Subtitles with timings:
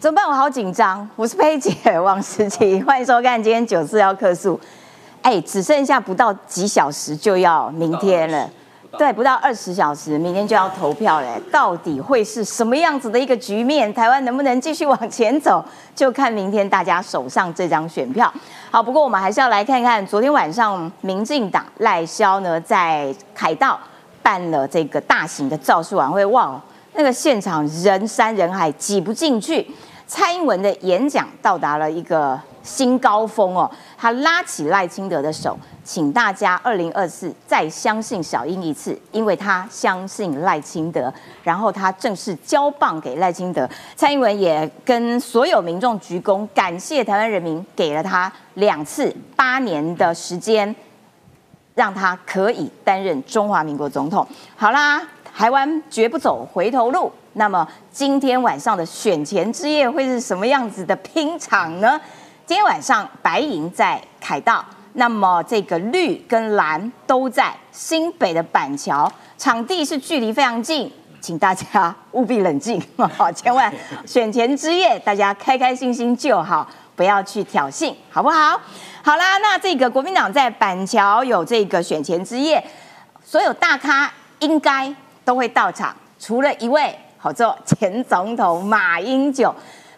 [0.00, 0.26] 怎么办？
[0.26, 1.06] 我好紧张。
[1.14, 4.58] 我是佩姐王思琪， 欢迎收看今天九四幺客诉。
[5.20, 8.48] 哎，只剩下不到几小时就要明天了，
[8.96, 11.38] 对，不到二十小时，明天就要投票了。
[11.52, 13.92] 到底会是什么样子的一个局面？
[13.92, 15.62] 台湾能不能继续往前走，
[15.94, 18.32] 就看明天大家手上这张选票。
[18.70, 23.78] 好，不过我们还是要来看看昨天晚上民进党赖萧呢在凯道
[24.22, 26.58] 办了这个大型的造势晚会，哇，
[26.94, 29.70] 那个现场人山人海，挤不进去。
[30.10, 41.14] 蔡英文的演讲到达了一个新高峰哦，他拉起赖清德的手，请大家二零二四再相信小英一次，因为他相信赖清德。
[41.44, 50.74] 然后他正式交棒给赖清德，蔡英文也跟所有民众鞠躬，感谢台湾人民给了他两次八年的时间，
[51.76, 54.26] 让他可以担任中华民国总统。
[54.56, 55.00] 好啦。
[55.32, 57.10] 台湾绝不走回头路。
[57.34, 62.00] 那么今天晚上的选前之夜会是什么样子的拼场呢？
[62.44, 72.82] 今天晚上白银在凯道，那么这个绿跟蓝都在新北的板桥，场地是距离非常近，请大家务必冷静，
[73.16, 73.72] 好，千万
[74.04, 78.60] 选前之夜大家开开心心就好，不要去挑衅，好不好？
[79.02, 82.62] 好啦，那这个国民党在板桥有这个选前之夜，
[83.24, 84.92] 所有大咖应该。
[85.22, 89.54] 都会到场，除了一位好做前总统马英九，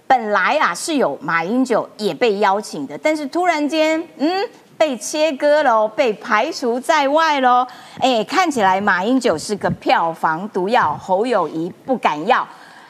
[0.09, 4.45] 本来啊是有马英九也被邀请的，但是突然间，嗯，
[4.77, 7.65] 被切割喽，被排除在外喽。
[8.01, 12.45] 哎，看起来马英九是个票房毒药，侯友谊不敢要。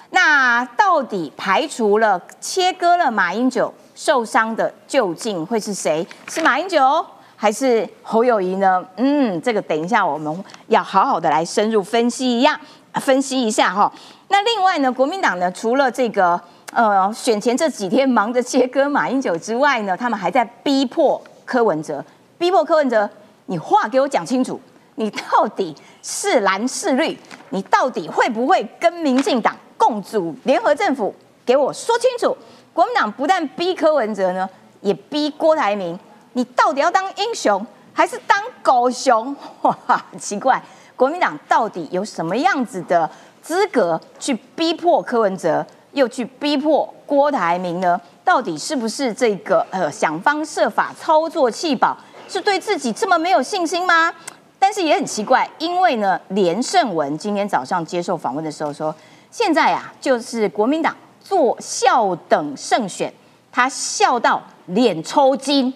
[0.08, 6.06] 那到底排除了、切割了马英九，受伤的究竟会是谁？
[6.26, 7.04] 是马英九？
[7.36, 8.82] 还是侯友谊呢？
[8.96, 12.58] 嗯，这个等一下我们要好好的来深入分析一样，
[13.00, 13.92] 分析一下哈。
[14.28, 16.40] 那另外呢，国民党呢，除了这个
[16.72, 22.04] 呃选前这几天忙着切割马英九之外呢，他们还在逼迫柯文哲，
[22.38, 23.08] 逼迫柯文哲，
[23.46, 24.60] 你话给我讲清楚，
[24.94, 27.18] 你到底是蓝是绿？
[27.50, 31.14] 你到底会不会跟民进党共组联合政府？
[31.44, 32.36] 给我说清楚。
[32.72, 34.48] 国民党不但逼柯文哲呢，
[34.80, 35.98] 也逼郭台铭。
[36.32, 39.36] 你到底要当英雄还是当狗熊？
[39.60, 39.76] 哇，
[40.10, 40.62] 很奇怪，
[41.02, 43.10] 国民党到底有什么样子的
[43.42, 48.00] 资格去逼迫柯文哲，又去逼迫郭台铭呢？
[48.22, 51.96] 到底是不是这个呃想方设法操作弃保，
[52.28, 54.14] 是对自己这么没有信心吗？
[54.60, 58.94] 但是也很奇怪，因为呢，连胜文今天早上接受访问的时候说，
[59.28, 63.12] 现在啊就是国民党做笑等胜选，
[63.50, 65.74] 他笑到脸抽筋。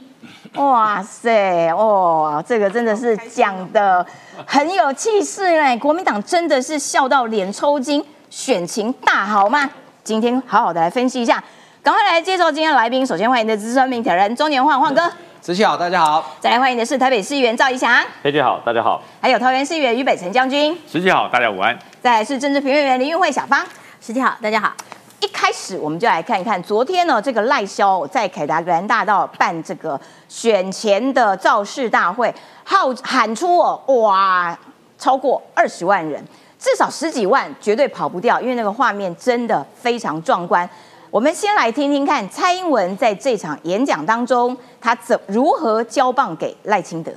[0.55, 4.05] 哇塞，哦，这个真的是讲的
[4.47, 5.77] 很有气势哎！
[5.77, 9.69] 国民党真的是笑到脸抽筋，选情大好吗？
[10.05, 11.43] 今天好好的来分析一下，
[11.83, 13.05] 赶快来介绍今天的来宾。
[13.05, 16.37] 首先欢迎的资深名挑人中年晃晃哥，子琪好，大家好。
[16.41, 19.03] 再来欢迎的是台北市议员赵怡翔，佩姐好，大家好。
[19.21, 21.77] 还有桃园市议员于北辰将军，子琪好，大家午安。
[22.01, 23.61] 再来是政治评论员林玉慧小芳，
[24.01, 24.73] 时琪好，大家好。
[25.19, 29.99] 一开始我们就来看一看，昨天呢，这个赖萧在凯达格兰大道办这个
[30.29, 34.59] 选前的造势大会，号喊出哦，哇，
[34.99, 36.23] 超过二十万人，
[36.59, 40.69] 至少十几万，绝对跑不掉，因为那个画面真的非常壮观。
[41.11, 47.13] 我们先来听听看蔡英文在这场演讲当中，他怎如何交棒给赖清德。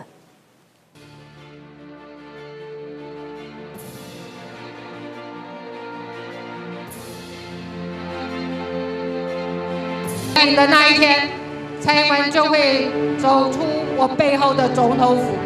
[10.56, 11.30] 的那一天，
[11.82, 13.60] 蔡英文就会走出
[13.96, 15.38] 我背后的总统府，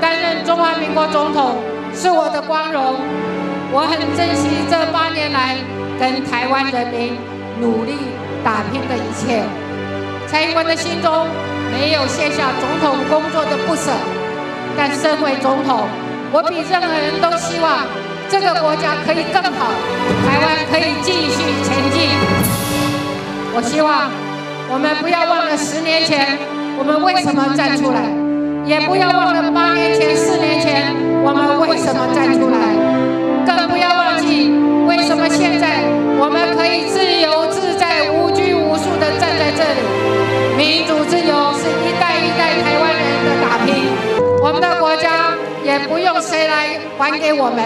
[0.00, 1.56] 担任中华民国总统
[1.94, 2.96] 是我的光荣。
[3.72, 5.56] 我很珍惜这八年来
[5.98, 7.16] 跟台湾人民
[7.60, 7.96] 努力
[8.44, 9.42] 打拼的一切。
[10.28, 11.26] 蔡英文的心中
[11.72, 13.90] 没有卸下总统工作的不舍，
[14.76, 15.88] 但身为总统，
[16.30, 17.88] 我比任何人都希望
[18.28, 19.72] 这个国家可以更好，
[20.28, 22.12] 台湾可以继续前进。
[23.54, 24.10] 我希望
[24.72, 26.38] 我们不要忘了十年前
[26.78, 28.08] 我们为什么站出来，
[28.64, 32.56] 也不要忘了八年前、四年前我们为什么站出来，
[33.44, 34.48] 更不要忘记
[34.88, 35.84] 为什么现在
[36.16, 39.80] 我们可以自由自在、无拘无束地站在这里。
[40.56, 43.92] 民主自由是一代一代台湾人的打拼，
[44.40, 47.60] 我们的国家也不用谁来还给我们，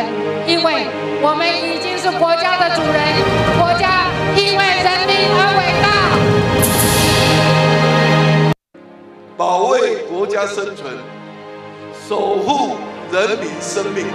[0.44, 0.90] 因为
[1.22, 2.98] 我们已经是国家的主人，
[3.62, 5.85] 国家因为人民而伟大。
[9.36, 10.96] 保卫国家生存，
[12.08, 12.76] 守护
[13.12, 14.06] 人民生命，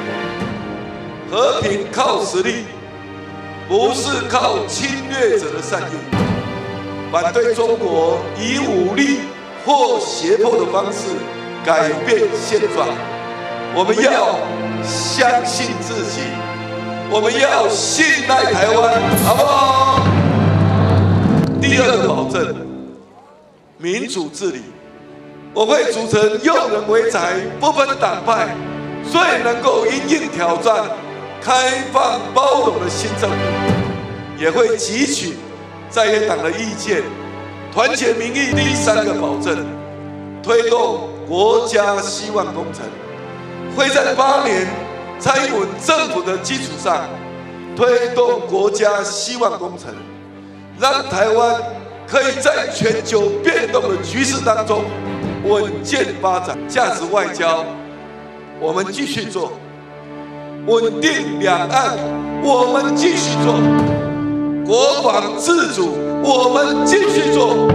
[1.30, 2.66] 和平靠实力，
[3.70, 5.94] 不是靠侵略者的善意，
[7.12, 9.20] 反对中国以武力
[9.64, 11.10] 或胁迫的方式
[11.64, 12.88] 改变现状。
[13.76, 14.40] 我们要
[14.84, 16.22] 相信自己，
[17.12, 20.00] 我们要信赖台湾，好不好？
[21.62, 22.56] 第二个保证，
[23.78, 24.62] 民主治理，
[25.54, 28.56] 我会组成用人为才、不分党派、
[29.04, 30.86] 最能够应应挑战、
[31.42, 33.36] 开放包容的新政府，
[34.40, 35.34] 也会汲取
[35.90, 37.04] 在野党的意见，
[37.74, 38.54] 团结民意。
[38.56, 39.66] 第三个保证，
[40.42, 42.86] 推动国家希望工程。
[43.76, 44.66] 会在八年
[45.20, 47.04] 蔡英文政府的基础上，
[47.76, 49.94] 推动国家希望工程，
[50.80, 51.62] 让台湾
[52.08, 54.84] 可以在全球变动的局势当中
[55.44, 56.58] 稳健发展。
[56.68, 57.66] 价值外交，
[58.60, 59.52] 我们继续做；
[60.68, 61.98] 稳定两岸，
[62.44, 63.54] 我们继续做；
[64.66, 67.68] 国防自主，我们继续做；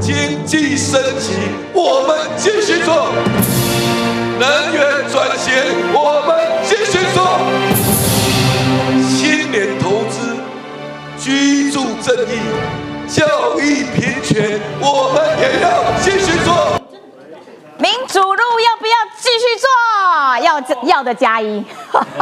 [0.00, 1.32] 经济升级，
[1.74, 3.12] 我们继续做。
[4.40, 4.82] 能源
[5.12, 5.52] 转型，
[5.92, 6.30] 我们
[6.64, 7.22] 继续做；
[9.06, 10.34] 青年投资、
[11.18, 12.40] 居住正义、
[13.12, 16.80] 教育平权，我们也要继续做。
[17.76, 19.68] 民主路要不要继续做？
[20.40, 21.62] 要要的加一，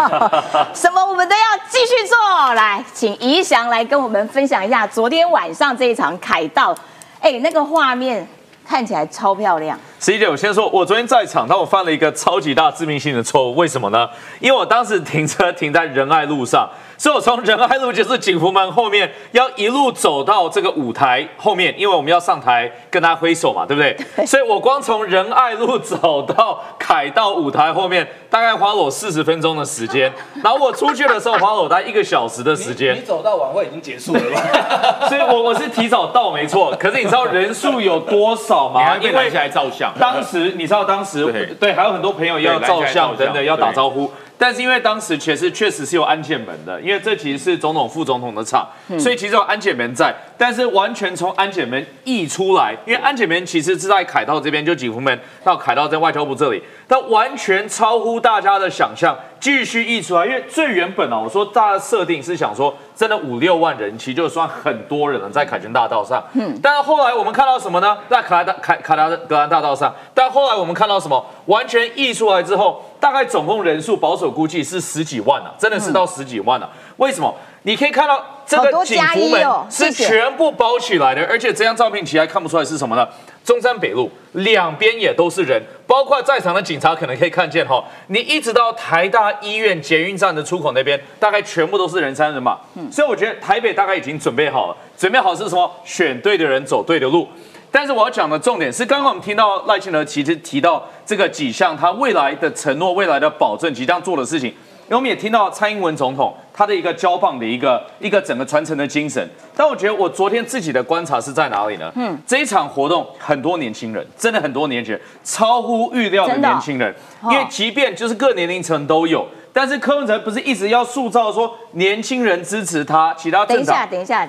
[0.75, 2.55] 什么我们都要继续做。
[2.55, 6.75] 来，请怡祥来跟我们分享一下昨天晚上这一场凯道，
[7.21, 8.27] 哎，那个画面。
[8.69, 9.77] 看起来超漂亮。
[9.99, 13.57] 十一姐，我先说，我昨天在场，但我犯了一个超级大致命性的错误。
[13.57, 14.09] 为什么呢？
[14.39, 16.71] 因为我当时停车停在仁爱路上。
[17.01, 24.27] 所以我从仁爱路就是景福门后面，要一路走到这个舞台后面，因为我们要上台跟他挥手嘛，对不对？
[24.27, 30.13] 所以我光从仁爱路走到凯道舞台后面，大概花了我四十分钟的时间。
[30.45, 32.95] 然后我出去的时候花了我大概一个小时的时间。
[32.95, 35.09] 你走到晚会已经结束了吧？
[35.09, 36.77] 所以我我是提早到没错。
[36.79, 38.95] 可是你知道人数有多少吗？
[39.01, 39.91] 因为来照相。
[39.99, 41.25] 当时你知道当时
[41.59, 44.13] 对，还有很多朋友要照相等等要打招呼。
[44.41, 48.67] 但是因为当时确实确实是有安检门的，因为这其实是总统副总统的场，
[48.99, 50.15] 所以其实有安检门在。
[50.39, 60.25] 但是完全从安检门溢出来，因为安检门其实是在凯道这边，就景福门到凯道在外交部这里，它完全超乎大家的想象，继续溢出来。
[60.25, 66.25] 因为最原本啊，我说大家设定是想说，真的五六万人，其实就算很多人了，在凯旋大道上。
[66.33, 66.59] 嗯。
[66.63, 67.99] 但是后来我们看到什么呢？
[68.09, 69.95] 在凯达凯凯达格兰大道上。
[70.15, 71.23] 但后来我们看到什么？
[71.45, 76.71] 完全溢出来之后，大概总共人数保守估计是十几万啊，真的是到十几万了。
[76.99, 77.35] 为什么？
[77.63, 83.07] 你可以看到这个景福门是全部包起来的，而且这张照片其实还看不出来是什么呢？
[83.45, 87.83] 中山北路两边也都是人，包括在场的警察可能可以看见哈。
[88.07, 92.59] 你一直到台大医院捷运站的出口那边，大概全部都是人山人马。
[92.91, 95.71] 所以我觉得台北大概已经准备好了，准备好是什么？
[95.85, 97.29] 选对的人走对的路。
[97.71, 104.53] 但是我要讲的重点是，刚刚我们听到赖清德其实提到这个几项他未来的承诺、未来的保证、即将做的事情。
[104.89, 109.25] 因为我们也听到蔡英文总统他的一个交棒的一个一个整个传承的精神，
[109.55, 111.93] 但我觉得我昨天自己的观察是在哪里呢？
[111.95, 116.93] 嗯，这一场活动很多年轻人，真的很多年轻人，超乎预料的年轻人。
[117.23, 124.29] 因为即便就是各年龄层都有，但是柯文哲不是一直要塑造说年轻人支持他，其他等一下，等一下，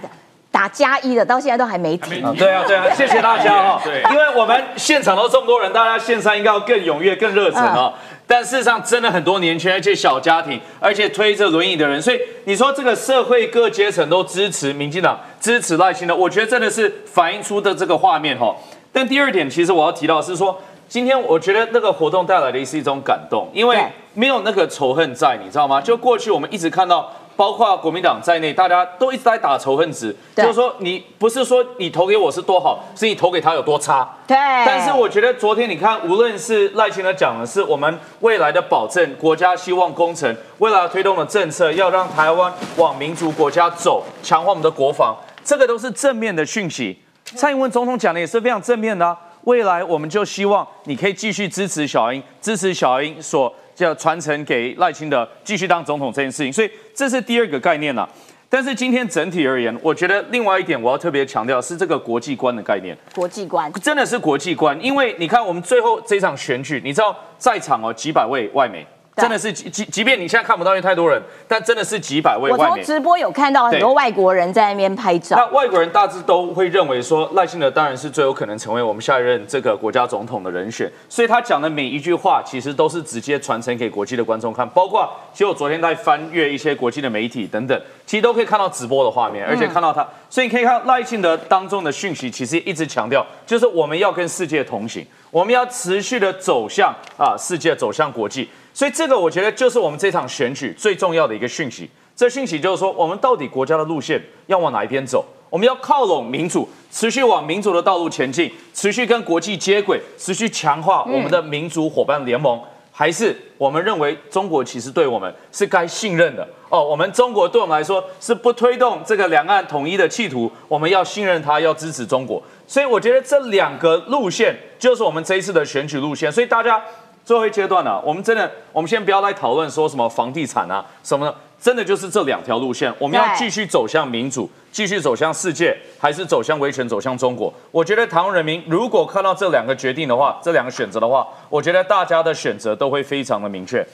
[0.52, 2.22] 打加一的到现在都还没停。
[2.36, 3.82] 对啊，对啊，谢谢大家哈。
[3.86, 7.94] 对，因为我们现场都这么多人，大家线上应该要更踊跃、更热忱啊。
[8.28, 18.54] 但事实上，真的很多年轻人，而且小家庭，而且推着轮椅的人，所以你说这个社会各阶层都支持民进党，支持赖清德，我觉得真的是反映出的这个画面哈。
[18.92, 23.78] 但第二点，其实我要提到是说，今天我觉得那个活动带来的是一种感动，因为
[24.14, 25.82] 没有那个仇恨在，你知道吗？
[25.82, 27.10] 就过去我们一直看到。
[27.42, 34.08] 包括国民党在内，大家都一直在打仇恨值，就是说你不是说你投给我是多好，是你投给他有多差。
[34.28, 34.38] 对。
[34.38, 46.96] 但是我觉得昨天你看，无论是赖清德讲的是我们未来的保证，国家希望工程，未来推动的政策，要让台湾往民族国家走，强化我们的国防，这个都是正面的讯息。
[47.24, 53.52] 蔡英文总统讲的也是非常正面的，啊未来我们就希望你可以继续支持小英，支持小英所。
[53.84, 58.08] 要传承给赖清德继续当总统这件事情，所以这是第二个概念了。
[58.50, 62.98] 但是今天整体而言，我觉得另外一点我要特别强调是这个国际观的概念。
[63.16, 68.86] 国际观真的是国际观，因为你看我们最后这场选举，你知道在场哦几百位外媒，
[69.18, 75.36] 真的是即即即便你现在看不到因为太多人，但真的是几百位我从直播有看到很多外国人在那边拍照。
[75.36, 84.68] 那外国人大致都会认为说赖清德当然是最有可能成为我们下一任这个国家总统的人选，所以他讲的每一句话其实都是直接传承给国际的观众看。
[84.70, 98.50] 包括其实我昨天在翻阅一些国际的媒体等等，其实都可以看到直播的画面，而且看到他，所以你可以看赖清德当中的讯息，其实一直强调就是我们要跟世界同行，我们要持续的走向啊世界，走向国际。
[98.74, 101.90] 所以这个我觉得就是我们这场选举最重要的一个讯息。
[102.16, 105.26] 这讯息就是说，我们到底国家的路线要往哪一边走？
[105.50, 112.62] 我们要靠拢民主，持续往民主的道路前进，持续跟国际接轨，持续强化我们的民主伙伴联盟，
[112.92, 116.48] 还是我们认为中国其实对我们是该信任的？
[116.70, 122.42] 哦，我们中国对我们来说是不推动这个两岸统一的企图，我们要信任他，要支持中国。
[122.68, 126.32] 所以我觉得这两个路线就是我们这一次的选举路线。
[126.32, 126.82] 所以大家。
[127.24, 137.54] 最后一阶段呢，我们真的，我们先不要来讨论说什么房地产啊什么的，真的就是这两条路线，我们要继续走向民主，继续走向世界，还是走向威权，走向中国？
[137.72, 143.86] 我觉得台湾人民如果看到这两个决定的话，这两个选择的话，我觉得大家的选择都会非常的明确。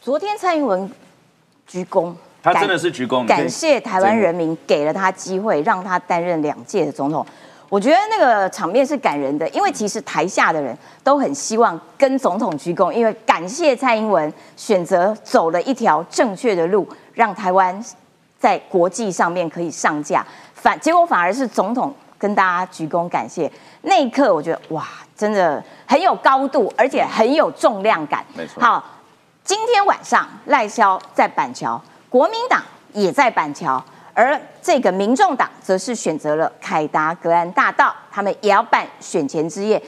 [0.00, 0.90] 昨天蔡英文
[1.66, 2.12] 鞠躬，
[2.42, 7.24] 他真的是鞠躬，感谢台湾人民给了他机会，让他担任两届的总统。
[7.72, 17.82] 我觉得那个场面是感人的，因为其实台下的人都很希望跟总统鞠躬，因为感谢蔡英文选择走了一条正确的路，让台湾
[18.38, 20.22] 在国际上面可以上架。
[20.52, 23.50] 反结果反而是总统跟大家鞠躬感谢，
[23.80, 24.86] 那一刻我觉得哇，
[25.16, 28.22] 真的很有高度，而且很有重量感。
[28.34, 28.62] 没错。
[28.62, 28.84] 好，
[29.42, 32.62] 今天晚上赖萧在板桥，国民党
[32.92, 33.82] 也在板桥。
[34.14, 39.82] 而这个民众党则是选择了凯达格兰大道，他们也要办选前之夜。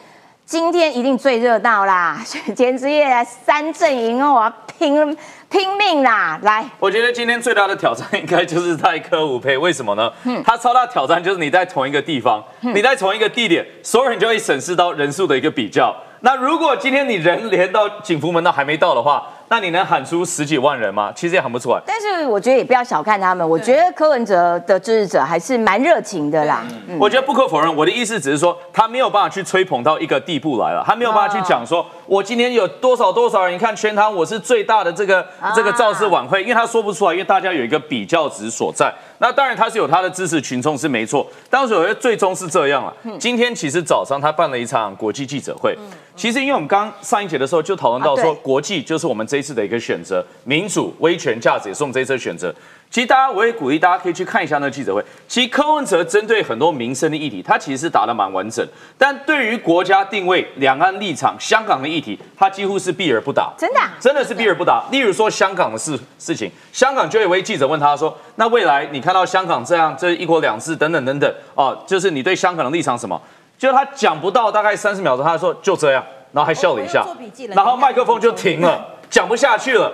[0.47, 2.21] 今天一定最热闹啦！
[2.25, 5.17] 选前之夜三阵营哦，我要拼
[5.49, 6.39] 拼命啦！
[6.43, 10.13] 来，我觉得今天最大的挑战应该就是在科五配，为什么呢？
[10.25, 15.95] 嗯，他超大挑战就是你在同一个地方，你在同一个地点，所有人就会审视到人数的一个比较。
[16.21, 21.13] 那如果今天你人连到景福门都还没到的话，那你能喊出十几万人吗？
[21.15, 21.81] 其实也喊不出来。
[21.87, 26.65] 但是我觉得也不要小看他们，我觉得柯文哲的支持者还是蛮热情的啦。
[26.99, 38.93] 我觉得不可否认，我的意思只是说，他没有办法去吹捧到一个地步来了，他没有办法去讲说，我今天有多少多少人，你看全台我是最大的这个这个造势晚会，因为他说不出来，因为大家有一个比较值所在。
[39.19, 42.93] 那当然他是有他的支持群众是没错，当时我觉得最终是这样了。
[43.21, 45.79] 今天其实早上他办了一场国际记者会。
[46.17, 52.55] 其实，因为我们刚上一节的时候就讨论到说，国际就是我们这一次的一个选择，民主、威权价值也是我们这一次的选择。
[52.89, 55.05] 其实，大家我也鼓励大家可以去看一下那个记者会。
[55.27, 58.65] 其实，柯文哲针对很多民生的议题，他其实是答的蛮完整。
[58.97, 63.53] 但对于国家定位、两岸立场、香港的议题，他几乎是避而不答。
[63.59, 63.81] 真的？
[63.99, 64.85] 真的是避而不答。
[64.93, 73.21] 例如说香港的事事情，香港就有位记者问他说：“那未来你看到香港这样，这一国两制等等等等，哦，就是你对香港的立场什么？”
[73.57, 77.07] 就他讲不到大概三十秒钟，他说就这样，然后还笑了一下，
[77.55, 79.93] 然后麦克风就停了，讲不下去了。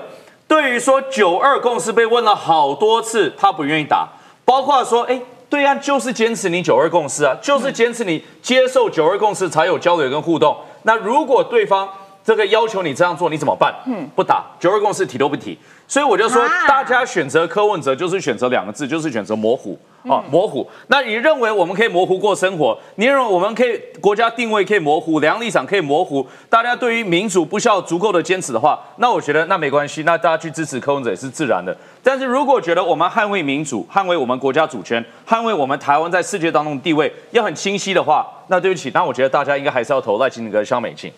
[0.48, 4.08] 对于说九二共识被问了好多次，他不愿意答，
[4.44, 10.56] 包括说，哎，对岸就是坚持你九二共识啊，就是坚持你接受九二共识才有交流跟互动。
[10.82, 11.88] 那如果对方
[12.30, 13.74] 这个要求你这样做，你怎么办？
[13.86, 15.58] 嗯，不打，九二共识提都不提。
[15.88, 19.76] 所以我就说，大家选择柯文哲就是选择两个字，就是选择模糊。
[20.04, 20.64] 哦，模糊。
[20.86, 22.78] 那你认为我们可以模糊过生活？
[22.94, 26.24] 你认为我们可以国家定位可以模糊，两立场可以模糊？
[26.48, 31.76] 大家对于民主不需要足够的坚持的话，那我觉得那没关系，那大家去支持柯文哲也是自然的。
[32.00, 41.12] 但是如果觉得我们捍卫民主、捍卫我们国家主权、捍卫我们台湾在世界当中的地位要很清晰的话，那对不起，那我觉得大家应该还是要投赖清德跟萧美琴。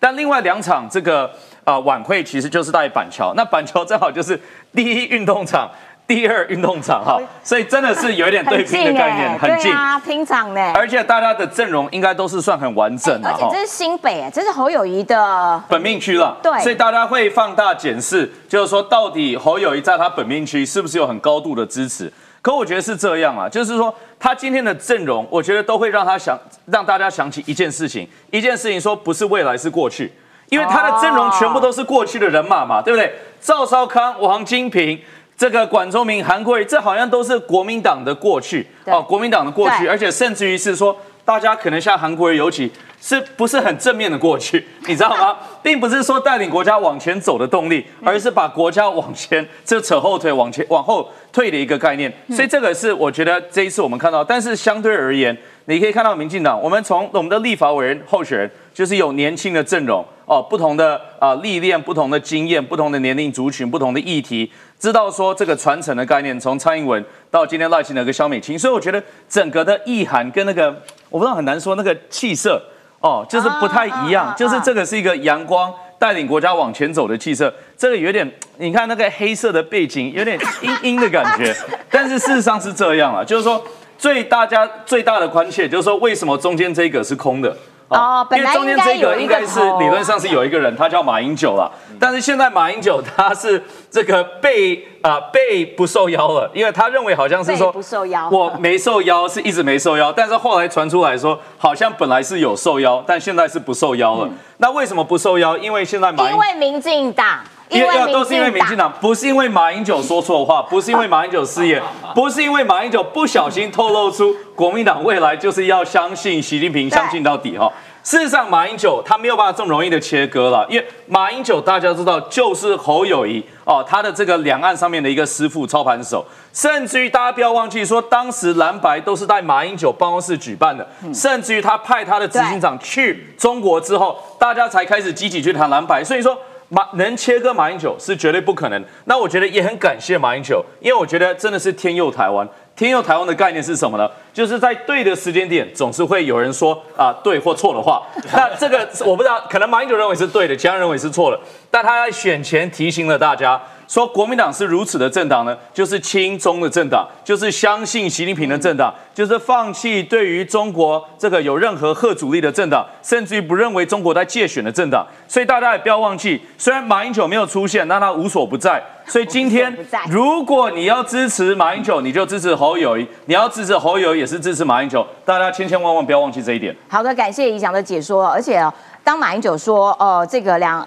[0.00, 1.30] 但另外两场这个
[1.64, 4.40] 啊晚会其实就是在板桥，那板桥正好就是
[4.74, 5.70] 第一运动场。
[6.08, 10.72] 第二运动场哈，所以真的是有一点对拼的概念，很近啊，拼场呢。
[10.74, 13.36] 而且大家的阵容应该都是算很完整的哈。
[13.38, 16.34] 而且这是新北，这是侯友谊的本命区了。
[16.42, 22.10] 对，所以大家会放大检视，就是说到底侯友谊在他本命区是不是有很高度的支持？
[22.40, 30.12] 可我觉得是这样啊，就是说他今天的阵容，我觉得都会让他想让大家想起一件事情，一件事情说不是未来是过去，
[30.48, 33.12] 因为他的阵容全部都是过去的人马嘛，对不对？
[33.40, 34.98] 赵少康、王金平。
[35.36, 40.96] 这个管中明、韩国瑜，这好像都是国民党的过去哦，国民党的过去，而且甚至于是说，
[41.28, 45.36] 大家可能像韩国人，尤其是不是很正面的过去， 你知道吗？
[45.62, 52.10] 并不是说带领国家往前走的动力，而是把国家往前这扯后腿、往前往后退的一个概念。
[52.30, 60.02] 所以这个是我觉得这一次我们看到，但是相对而言，你可以看到民进党，我们从我们的立法委员候选人就是有年轻的阵容。
[60.24, 70.68] 哦不同的啊历练、不同的经验、不同的年龄族群、不同的议题，知道说这个传承的概念，从蔡英文到今天赖清德跟萧美琴，所以我觉得整个的意涵跟那个
[71.10, 72.62] 我不知道很难说那个气色
[73.00, 75.72] 哦，就是不太一样，就是这个是一个阳光。
[76.00, 81.52] 带领国家往前走的气色，这个有点，你看那个黑色的背景，有点阴阴的感觉。
[81.90, 83.60] 但是事实上是这样啊，就是说
[83.98, 87.52] 最大家最大的关切，就是说为什么中间这个是空的？
[87.88, 91.70] 哦，因为中间这个应该是理论上是有一个人，他叫马英九了。
[91.98, 104.28] 但是现在马英九他是这个被啊被不受邀了，因为他认为好像是说不受邀，我没受邀是一直没受邀，但是后来传出来说好像本来是有受邀，但现在是不受邀了。
[104.58, 105.56] 那为什么不受邀？
[105.56, 107.40] 因为现在马因为民进党。
[107.70, 111.82] 因为都是因为民进党，不是因为马英九说错话，不是因为马英九失言，
[112.14, 117.70] 不是因为马英九不小心透露出国民党未来就是要相信习近平，相信到底哈。
[118.02, 136.38] 事实上，马英九他没有办法这么容易的切割了，因为马英九大家知道就是侯友谊哦，他的这个两岸上面的一个师傅操盘手，甚至于大家不要忘记说，当时蓝白都是在马英九办公室举办的，甚至于他派他的执行长去中国之后，大家才开始积极去谈蓝白，所以说。
[136.68, 138.84] 马能切割马英九是绝对不可能。
[139.04, 142.48] 那我觉得也很感谢马英九，因为我觉得真的是天佑台湾。
[142.76, 144.08] 天佑台湾的概念是什么呢？
[144.38, 148.00] 就是在对的时间点，总是会有人说啊对或错的话。
[148.32, 151.40] 那这个我不知道，可能马英九认为是对的，其他人认为是错的。
[151.72, 153.60] 但他在选前提醒了大家。
[153.88, 165.06] 说国民党是如此的政党呢，就是亲中的政党，就是相信习近平的政党， 就是放弃对于中国这个有任何贺阻力的政党，甚至于不认为中国在借选的政党。
[165.26, 168.84] 所以大家也不要忘记，虽然马英九没有出现，但他无所不在。
[169.06, 169.74] 所以今天，
[170.10, 175.04] 如果你要支持马英九，你就支持侯友谊；你要支持侯友谊，也是支持马英九。
[175.24, 176.76] 大家千千万万不要忘记这一点。
[176.88, 178.28] 好的，感谢怡翔的解说。
[178.28, 178.62] 而且，
[179.02, 180.86] 当马英九说，呃，这个两。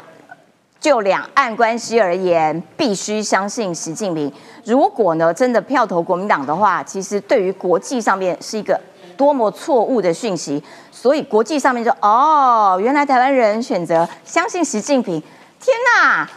[0.80, 4.34] 就两岸关系而言，必须相信习近平。
[4.66, 8.82] 如果呢，真的票投国民党的话，其实对于国际上面是一个
[9.16, 10.64] 多么错误的讯息。
[10.90, 15.22] 所以国际上面就哦，原来台湾人选择相信习近平，
[15.60, 16.28] 天哪，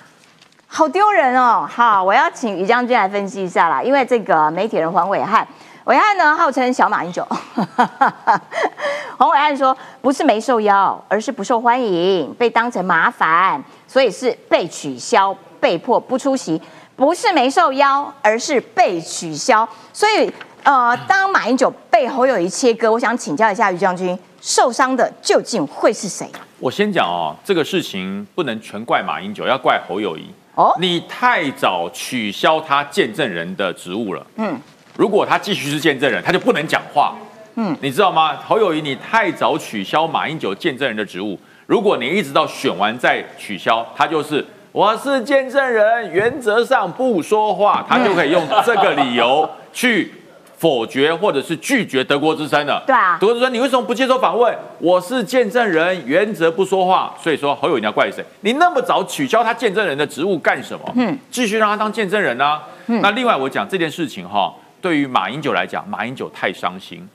[0.66, 1.66] 好丢人哦！
[1.66, 5.48] 好，我要请于将军来分析一下啦，因为这个媒体人黄伟汉。
[5.84, 7.26] 伟汉呢，号称小马英九。
[9.18, 16.60] 黄伟汉说，不是没受邀，而是不受欢迎，被当成麻烦，所以是被取消，被迫不出席。
[16.96, 19.68] 不是没受邀，而是被取消。
[19.92, 26.26] 所以，呃，当马英九被侯友谊切割，我想请教一下于将军，受伤的究竟会是谁？
[26.60, 30.32] 我先讲哦，这个事情不能全怪马英九，要怪侯友谊。
[30.54, 34.24] 哦，你太早取消他见证人的职务了。
[34.36, 34.58] 嗯。
[34.96, 37.14] 如果他继续是见证人，他就不能讲话。
[37.56, 38.36] 嗯，你知道吗？
[38.36, 41.38] 侯友谊，你太早取消马英九见证人的职务。
[41.66, 50.12] 如果你一直到选完再取消，他就是我是见证人，原则上不说话，他就可以用这个理由去
[50.56, 52.82] 否决或者是拒绝德国之声的。
[52.86, 54.52] 对啊，德国之声，你为什么不接受访问？
[54.78, 57.14] 我是见证人，原则不说话。
[57.22, 58.24] 所以说侯友谊要怪谁？
[58.40, 60.92] 你那么早取消他见证人的职务干什么？
[60.96, 62.60] 嗯，继续让他当见证人呢？
[62.88, 64.52] 嗯，那另外我讲这件事情哈。
[64.84, 67.08] 对于马英九来讲，马英九太伤心，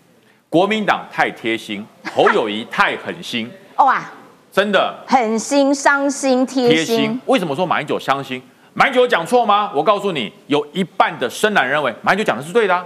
[0.49, 3.47] 国民党太贴心， 侯友谊太狠心。
[3.75, 4.01] 哇，
[4.51, 7.21] 真的狠心、伤心、贴心。
[7.27, 8.41] 为什么说马英九伤心？
[8.73, 9.69] 马英九有讲错吗？
[9.75, 12.83] 我告诉你，有一半的深蓝认为马英九讲的是对的。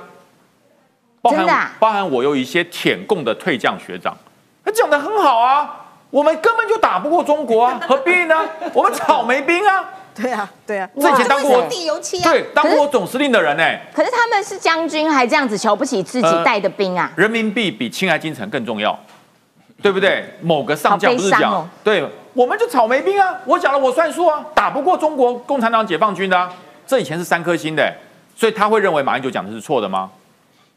[1.29, 4.13] 真的，包含我有一些舔共的退将学长，
[4.65, 8.35] 他讲的很好啊，我们根本就打不过中国啊，何必呢？
[8.73, 9.91] 我们草莓兵啊。
[10.15, 13.63] 对啊，对啊，之前当过地油漆啊，对，当过总司令的人呢。
[13.93, 17.11] 可是他们是将军，还这样子瞧不起自己带的兵啊？
[17.15, 18.97] 人民币比青海金城更重要，
[19.81, 20.23] 对不对？
[20.41, 26.49] 某个上将不是讲，对，我们就草莓兵啊，我讲了我算数啊，打不过中国共产党解放军的，
[26.85, 27.91] 这以前是三颗星的，
[28.35, 30.11] 所以他会认为马英九讲的是错的吗？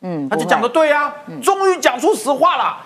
[0.01, 2.77] 嗯，他就讲的对啊，终于讲出实话了，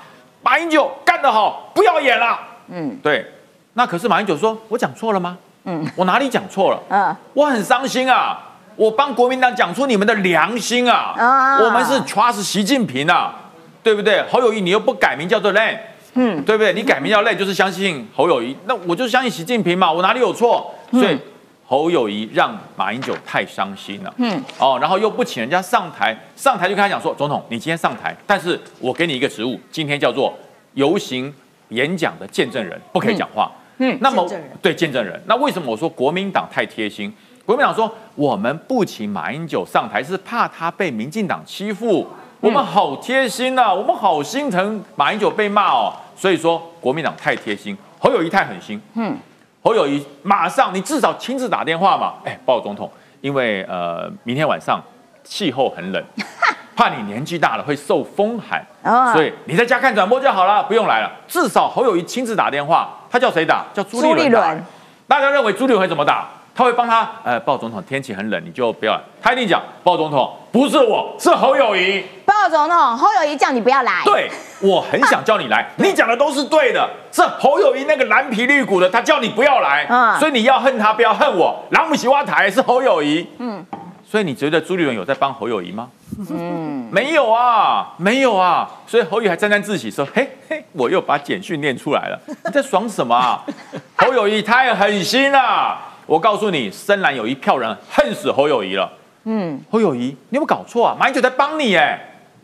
[0.42, 2.38] 马英九干得好，不要演了。
[2.68, 3.26] 嗯，对，
[3.74, 5.36] 那可是马英九说，我讲错了吗？
[5.64, 6.80] 嗯，我哪里讲错了？
[6.88, 8.38] 嗯，我很伤心啊！
[8.76, 11.14] 我帮国民党讲出你们的良心啊！
[11.18, 13.34] 啊，我们是 trust 习近平啊，
[13.82, 14.22] 对不对？
[14.30, 15.78] 侯友谊，你又不改名叫做 Len，
[16.14, 16.72] 嗯，对不对？
[16.72, 20.74] 你改名叫 Len 就是相信侯友谊，那我就相信习近平嘛，我哪里有错？
[20.92, 21.18] 所以
[21.66, 30.32] 侯友谊让马英九太伤心了，嗯，哦，然后又不请人家上台，上台就跟他讲说，总统，你今天上台，但是我给你一个职务，今天叫做
[30.72, 31.32] 游行
[31.68, 33.50] 演讲的见证人，不可以讲话。
[33.54, 33.59] 嗯，
[34.00, 34.28] 那么
[34.60, 37.12] 对见证人，那为什么我说国民党太贴心？
[37.46, 42.06] 国民党说我们不请马英九上台是怕他被民进党欺负，
[42.40, 48.80] 我们好贴心呐，我们好心疼马英九被骂哦，所以说国民党太贴心，侯友谊太狠心。
[48.94, 49.16] 嗯，
[49.62, 52.88] 侯友谊马上，你至少亲自打电话嘛，哎，报总统，
[53.20, 54.80] 因为呃，明天晚上
[55.24, 56.02] 气候很冷，
[56.76, 58.64] 怕你年纪大了会受风寒，
[59.12, 61.10] 所以你在家看转播就好了，不用来了。
[61.26, 63.64] 至少侯友谊亲自打电话，他叫谁打？
[63.74, 64.64] 叫朱立伦。
[65.08, 66.28] 大家认为朱立伦会怎么打？
[66.54, 69.00] 他会帮他，呃，鲍总统，天气很冷，你就不要。
[69.22, 72.04] 他一定讲，鲍总统不是我，是侯友谊。
[72.26, 74.02] 鲍总统，侯友谊叫你不要来。
[74.04, 74.28] 对，
[74.60, 76.88] 我很想叫你来， 你讲的都是对的。
[77.12, 79.86] 是侯友谊那个蓝皮绿骨的，他叫你不要来。
[79.88, 81.64] 嗯，所以你要恨他，不要恨我。
[81.70, 83.26] 朗姆西瓦台是侯友谊。
[83.38, 83.64] 嗯，
[84.04, 85.88] 所以你觉得朱立伦有在帮侯友谊吗？
[86.28, 88.68] 嗯，没有啊，没有啊。
[88.86, 92.20] 所以侯友还沾沾自喜说，嘿嘿，我又把简讯念出来了。
[92.26, 93.42] 你在爽什么啊？
[93.96, 95.78] 侯友谊太狠心了。
[96.06, 98.90] 我告诉你，深蓝有一票人恨死侯友谊了。
[99.24, 100.96] 嗯，侯友谊，你有没有搞错啊？
[100.98, 101.98] 马英九在帮你哎，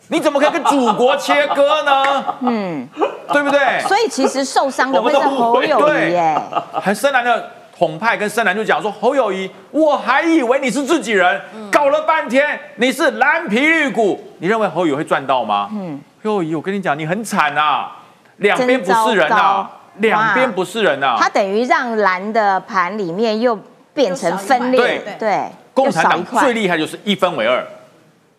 [0.09, 2.25] 你怎么可以跟祖国切割呢？
[2.41, 2.87] 嗯，
[3.33, 3.81] 对不对？
[3.89, 6.41] 所以其实受伤的会是侯友谊耶。
[6.73, 15.69] 很深蓝的统派跟深蓝就讲说，侯友谊，我还以为你是自己人，搞了半天你是蓝皮绿骨，你认为侯友会赚到吗？
[15.73, 17.99] 嗯，侯友谊，我跟你讲，你很惨啊，
[18.39, 19.71] 两边不是人啊。
[19.99, 23.59] 两边不是人呐，他等于让蓝的盘里面又
[23.95, 27.67] 变成分裂，对，共产党最厉害就是一分为二。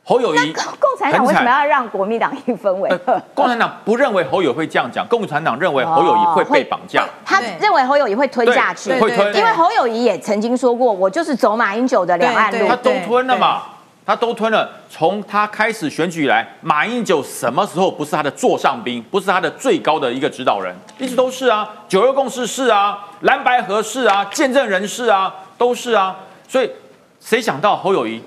[0.07, 3.21] 侯友谊，共产党为什么要让国民党一分为二？
[3.35, 13.63] 共产党不认为侯友会这样讲，共产党认为侯友谊会被绑架，他认为侯友谊会吞下去，会吞，因为侯友谊也曾经说过，我就是走马英九的两岸路，他都吞了嘛。
[14.05, 14.69] 他都吞了。
[14.89, 20.73] 从他开始选举以来，马英九什么时候不是他的座上宾，不是他的最高的一个指导人？
[20.97, 21.69] 一直都是啊。
[21.89, 26.15] 九二共识是啊，蓝白合是啊，见证人是啊，都是啊。
[26.47, 26.71] 所以
[27.19, 28.23] 谁想到侯友谊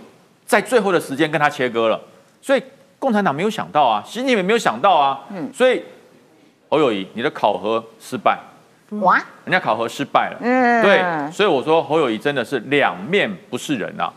[0.51, 2.01] 在最后的时间跟他切割了？
[2.43, 2.63] 所以
[2.99, 5.21] 共产党没有想到啊，习近平也没有想到啊。
[5.31, 5.49] 嗯。
[5.55, 5.81] 所以
[6.69, 8.37] 侯友谊，你的考核失败。
[9.03, 9.17] 哇！
[9.45, 10.39] 人家考核失败了。
[10.41, 10.83] 嗯。
[10.83, 11.31] 对。
[11.31, 14.13] 所以我说侯友谊真的是两面不是人啊。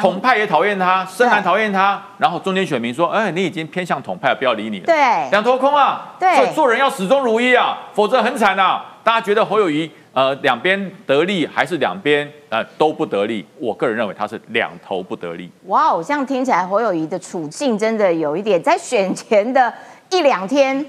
[0.00, 4.94] 统派也讨厌他，深蓝讨厌他，然后中间选民说：“哎，你已经偏向统派了，不要理你了。”对，
[5.30, 6.14] 两头空啊。
[6.18, 8.86] 对，做做人要始终如一啊，否则很惨啊。
[9.04, 13.46] 大家觉得侯友谊呃两边得利还是两边呃都不得利？
[13.58, 15.50] 我个人认为他是两头不得利。
[15.66, 19.72] 哇哦，这样听起来侯友谊的处境真的有一点，在选前的
[20.10, 20.84] 一两天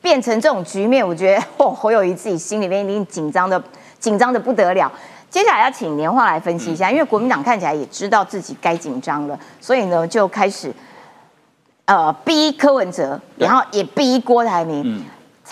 [0.00, 3.62] 变成这种局面，我觉得哦，侯友谊自己心里面一定紧张的
[3.98, 4.90] 紧张的不得了。
[5.28, 10.70] 接下来要请年化来分析一下，因为国民党看起来也知道自己该紧张了，所以呢就开始
[11.86, 15.02] 呃逼柯文哲，然后也逼郭台铭，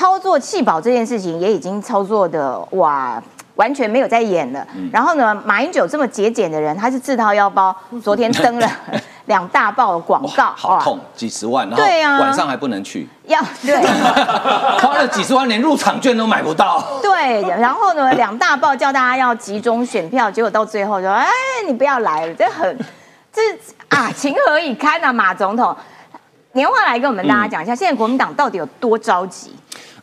[0.00, 3.22] 操作弃保这件事情也已经操作的哇。
[3.56, 4.66] 完全没有在演了。
[4.90, 8.66] 然后呢，马英九这么节俭的人，他是自掏腰包， 昨天登了
[9.26, 13.76] 两大报的广告，好痛，几十万，然后晚上还不能去，要对，
[14.80, 16.82] 花了几十万，连入场券都买不到。
[17.02, 21.28] 对，然后呢，两大报叫大家要集中选票，结果到最后说，哎，
[21.66, 22.78] 你不要来了，这很，
[23.30, 23.42] 这
[23.94, 25.76] 啊，情何以堪啊，马总统，
[26.52, 29.54] 年华来跟我们大家讲一下，现在国民党到底有多着急？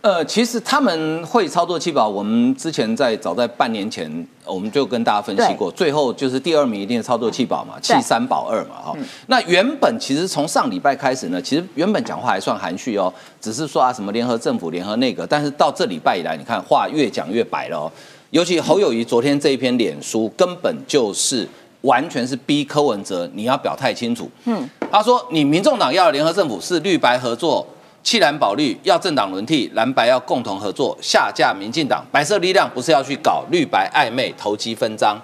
[0.02, 8.96] 呃，其实他们会操作气保，我们之前在早在半年前，我们就跟大家分析过，最后就是第二名一定是操作气保嘛，弃三保二嘛，哈。
[9.26, 17.92] 那原本其实从上礼拜开始呢，其实原本讲话还算含蓄哦，只是说啊什么联合政府、联合内阁，但是到这礼拜以来，你看话越讲越白了哦。
[18.30, 21.48] 尤其侯友谊昨天这一篇脸书，根本就是
[21.82, 24.30] 完全是逼柯文哲你要表态清楚。
[24.46, 27.66] 嗯，他说你民众党要联合政府是绿白合作。
[28.08, 35.18] 弃蓝保绿要政党轮替，蓝白要共同合作，下架民进党，白色力量不是要去搞绿白暧昧、投机分赃？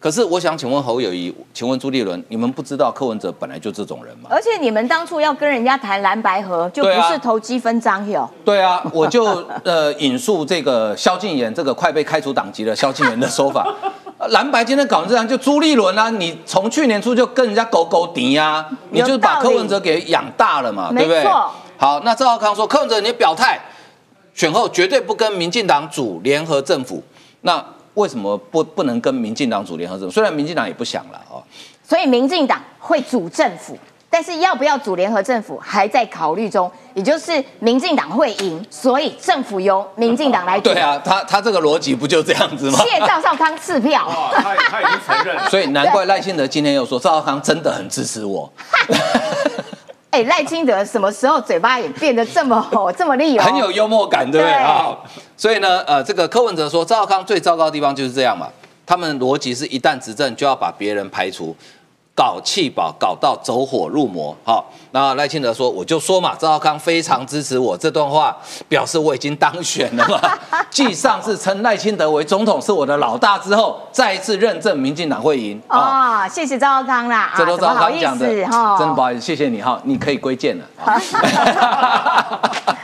[0.00, 4.30] 可是我想请问侯友谊，请问朱立伦，你们不知道柯文哲本来就这种人吗？
[4.30, 8.26] 而且你们当初要跟人家谈蓝白合，就不是投机分赃哟。
[8.46, 9.26] 对啊，我就
[9.62, 13.68] 呃引述这个萧敬言这个快被开除党籍的萧敬言的说法，
[14.30, 21.26] 蓝白今天搞成这样，就朱立伦啊，你从去年初就跟人家狗狗敌呀，你就把柯文哲给养大了嘛，对不对？
[21.82, 23.58] 好，那赵浩康说：“柯文哲，你表态，
[24.34, 27.02] 选后绝对不跟民进党组联合政府。
[27.40, 27.60] 那
[27.94, 30.14] 为什么不不能跟民进党组联合政府？
[30.14, 31.42] 虽然民进党也不想了哦。
[31.82, 33.76] 所以民进党会组政府，
[34.08, 36.70] 但是要不要组联合政府还在考虑中。
[36.94, 40.72] 也就是民进党会赢，所以政府由民进党来组。
[40.72, 42.78] 对啊，他他这个逻辑不就这样子吗？
[42.84, 45.36] 谢赵少康赐票，他他已经承认。
[45.50, 48.48] 所以难怪赖清德今天又说赵少康真的很支持我。”
[50.12, 53.50] 哎，赖清德什么时候嘴巴也变得这么吼这么厉害？
[53.50, 54.94] 很有幽默感，对不对啊？
[55.38, 58.46] 所以呢，呃，这个柯文哲说赵少康最糟糕的地方就是这样嘛。
[58.84, 61.56] 他们逻辑是一旦执政就要把别人排除，
[62.14, 68.36] 搞气保搞到走火入魔，好，那赖清德说，我就说嘛，赵少康非常支持我这段话，
[68.68, 70.20] 表示我已经当选了嘛。
[70.68, 75.58] 继上次称赖清德为总统是我的老大之后，再一次认证民进党会赢。
[75.68, 80.64] 哦，谢谢赵少康啦，这都赵少康讲的，哈，真的不好意思，谢谢你哈，你可以归建了。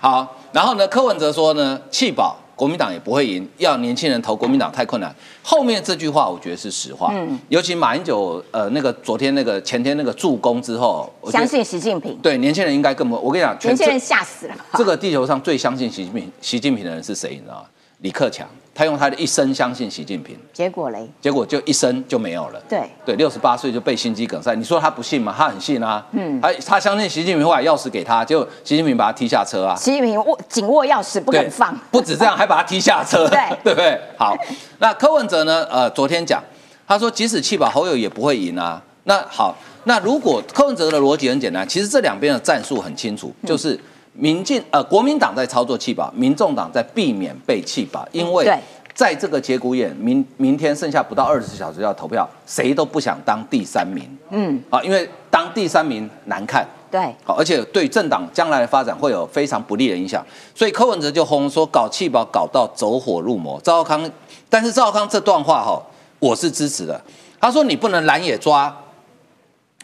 [0.00, 2.36] 好，然后呢，柯文哲说呢，气保。
[2.56, 5.14] 国民党也不会赢，要年轻人投国民党太困难。
[5.42, 13.16] 后面这句话我觉得是实话，嗯，尤其马英九呃那个昨天那个前天那个助攻之后，相信习近平，对年轻人应该更不。
[13.16, 14.54] 我跟你讲，年轻人吓死了。
[14.74, 17.30] 这个地球上最相信习近平习近平的人是谁？
[17.30, 17.64] 你知道吗？
[17.98, 18.48] 李克强。
[18.74, 21.08] 他用他的一生相信习近平，结果嘞？
[21.20, 22.60] 结果就一生就没有了。
[22.68, 24.54] 对对，六十八岁就被心肌梗塞。
[24.56, 25.32] 你说他不信吗？
[25.36, 26.04] 他很信啊。
[26.10, 29.76] 嗯，他他相信习近平会把钥匙给他，结果习近平把他踢下车啊。
[29.76, 31.72] 习近平握紧握钥匙不肯放。
[31.92, 33.26] 不止这样，还把他踢下车。
[33.30, 34.00] 对 对不对？
[34.18, 34.36] 好，
[34.78, 35.64] 那柯文哲呢？
[35.70, 36.42] 呃，昨天讲，
[36.88, 38.82] 他说即使弃保侯友也不会赢啊。
[39.04, 43.78] 那好，那如果柯文哲的逻辑很简单，其实这两边的战术很清楚，就是
[44.14, 48.58] 民进呃国民党在操作弃保，民众党在避免被弃保，因为。
[48.94, 54.08] 在这个节骨眼，明明天剩下不到二十四小时要投票，谁都不想当第三名。
[54.30, 56.64] 嗯，啊，因为当第三名难看。
[56.92, 60.24] 对，好，而且对政党将来的发展会有非常不利的影响。
[60.54, 63.60] 所以柯文哲就轰说搞气保搞到走火入魔。
[63.64, 64.08] 赵少康，
[64.48, 65.82] 但是赵少康这段话哈，
[66.20, 67.02] 我是支持的。
[67.40, 68.72] 他说你不能蓝也抓，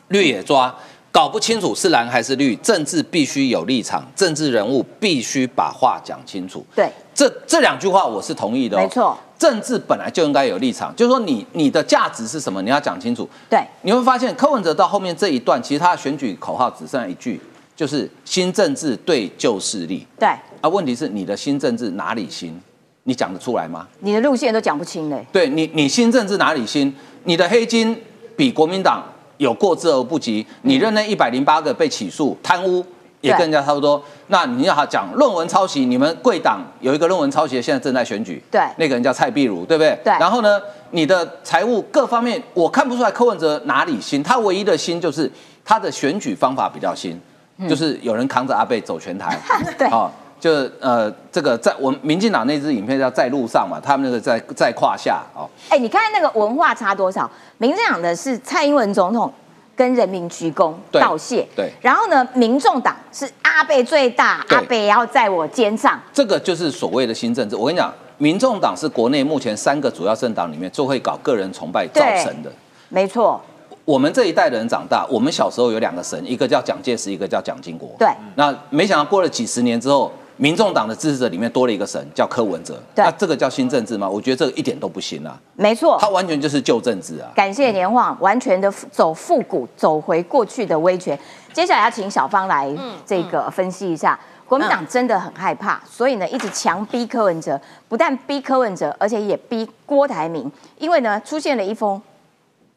[0.06, 0.72] 绿也抓。
[1.12, 6.64] 搞不清楚是蓝还是绿，政治必须有立场，政治人物必须把话讲清楚。
[6.75, 8.77] 对，这这两句话我是同意的。
[8.77, 13.29] 没错，政治本来就应该有立场，就是说你你的价值是什么，你要讲清楚。
[13.49, 17.40] 对，你会发现柯文哲到后面这一段，其实他的选举口号只剩下一句，
[17.75, 20.07] 就是新政治对旧势力。
[20.16, 20.29] 对，
[20.61, 22.57] 啊，问题是你的新政治哪里新？
[23.03, 23.88] 你讲得出来吗？
[23.99, 25.27] 你的路线都讲不清嘞。
[25.33, 26.94] 对你，你新政治哪里新？
[27.25, 28.01] 你的黑金
[28.37, 29.03] 比国民党。
[29.40, 32.85] 有过之而不及，你任内一百零八个被起诉贪污，
[33.22, 34.00] 也跟人家差不多。
[34.26, 39.98] 那你要讲论文抄袭，你们贵党有一个论文抄袭，现在正在选举，对，那个人叫蔡壁如，对不对？
[40.05, 40.12] 对。
[40.20, 45.31] 然后呢，你的财务各方面，我看不出来柯文哲哪里新，他唯一的新就是
[45.64, 47.18] 他的选举方法比较新，
[47.66, 49.38] 就是有人扛着阿贝走全台，
[49.79, 50.12] 对，好。
[50.40, 50.50] 就
[50.81, 55.46] 呃，这个在我们民进党那支影片叫在路上嘛，他们那个在在胯下哦。
[55.68, 57.31] 哎，你看那个文化差多少？
[57.59, 59.31] 民进党的是蔡英文总统
[59.76, 61.70] 跟人民鞠躬道谢，对。
[61.83, 66.00] 然后呢，民众党是阿贝最大，阿贝要在我肩上。
[66.11, 67.55] 这个就是所谓的新政治。
[67.55, 72.50] 我跟你讲，民众党是国内目前三个主要政党里面最会搞个人崇拜造成的。
[72.88, 73.38] 没错。
[73.85, 77.90] 我们这一代的人长大，我们小时候有两个神，一个叫蒋介石，一个叫蒋经国。
[77.98, 78.09] 对。
[78.37, 80.11] 那没想到过了几十年之后。
[80.40, 82.83] 民众党的支持者里面多了一个神，叫柯文哲。
[82.94, 84.09] 那这个叫新政治吗？
[84.09, 85.38] 我觉得这个一点都不新啊。
[85.55, 87.29] 没错，他完全就是旧政治啊。
[87.35, 91.18] 感谢年晃，完全的走复古，走回过去的威权。
[91.53, 92.74] 接下来要请小芳来
[93.05, 102.00] 这个分析一下，国民党真的很害怕，所以呢一直强逼柯文哲，不但逼柯文哲，而且也逼郭台铭，因为呢出现了一封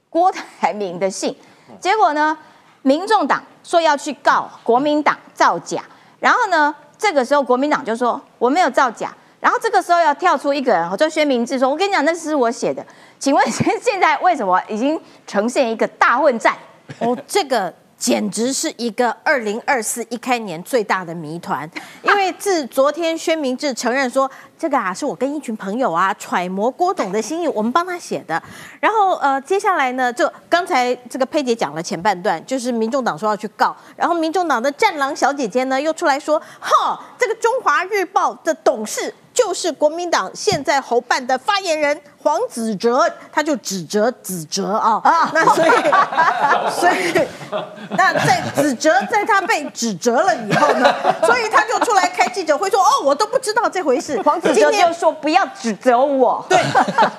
[0.10, 1.34] 郭台铭的信，
[1.80, 2.38] 结果呢
[2.82, 5.82] 民众党说要去告国民党造假，
[6.19, 6.76] 然后呢。
[7.03, 12.81] 这个时候，国民党就说我没有造假，然后这个时候要跳出一个人，我就宣明志说：“我跟你讲，那是我写的。”
[13.19, 16.55] 请问现现在为什么已经呈现一个大混战？
[16.99, 17.73] 哦，这个。
[18.03, 21.69] 简直是一个二零二四一开年最大的谜团，
[22.03, 28.43] 因为自昨天宣明志承认说这个啊是我跟一群朋友啊揣摩郭董的心意，我们帮他写的。
[28.81, 39.15] 然后呃接下来呢，就刚才这个佩姐讲了前半段，就是民众党说要去告，然后民众党的战狼小姐姐呢又出来说，哈，这个中华日报的董事。
[39.34, 45.02] 就是国民党现在侯办的发言人黄子哲，他就指责子哲啊，
[45.34, 45.69] 那所以
[46.80, 47.28] 所以
[47.98, 50.93] 那在子哲在他被指责了以后呢，
[51.26, 54.22] 所以他就出来开记者会说，哦，我都不知道这回事。
[54.22, 56.46] 黄子哲就说不要指责我。
[56.48, 56.60] 对，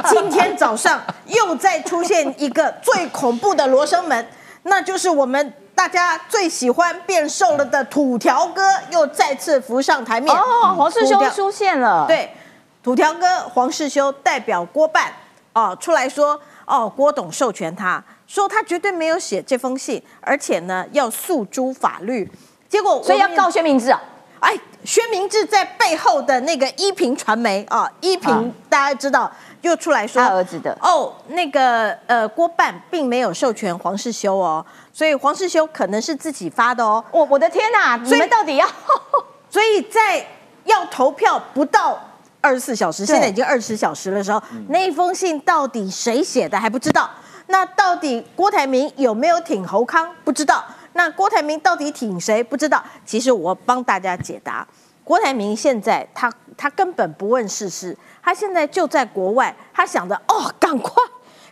[0.09, 4.27] 今天早上又再出现一个最恐怖的罗生门，
[4.65, 5.55] 那就是我们。
[5.77, 12.07] 大家最喜欢变瘦了的土条哥又再次浮上台面哦，黄世修出现了。
[12.07, 12.33] 对，
[12.81, 15.13] 土条哥黄世修代表郭办
[15.53, 22.31] 哦出来说哦，郭董授权他说他绝对没有写这封信，而且呢要诉诸法律。
[22.69, 24.01] 结果所以要告薛明志啊？
[24.39, 29.31] 哎，薛明志在背后的那个依萍传媒啊，依萍大家知道
[29.65, 34.65] 又出来说他儿子的哦，那个呃郭办并没有授权黄世修哦。
[34.93, 37.97] 所以黄世修可能是自己发的哦，我我的天哪！
[37.97, 38.67] 你们到底要？
[39.51, 40.25] 所以在
[40.65, 41.99] 要投票不到
[42.41, 47.09] 二十四小时，现在已经二十小时的时候，那封信到底谁写的还不知道。
[47.47, 50.09] 那到底郭台铭有没有挺侯康？
[50.25, 50.65] 不知道。
[50.93, 52.43] 那郭台铭到底挺谁？
[52.43, 52.83] 不知道。
[53.05, 54.67] 其实我帮大家解答，
[55.03, 60.95] 郭台铭现在他他根本不问世事，他现在就在国外，他想着哦，赶快。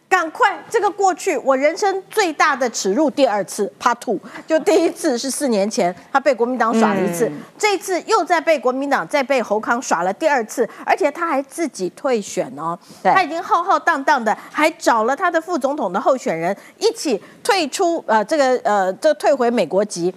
[0.09, 0.63] 赶快！
[0.69, 20.15] 这个过去我人生最大的耻辱，第二次 Part Two，就第一次是四年前，他被国民党耍了一次，这次又在被国民党再被侯康耍了第二次，而且他还自己退选哦，他已经浩浩荡荡的，还找了他的副总统的候选人一起退出，呃，这个呃，这退回美国籍，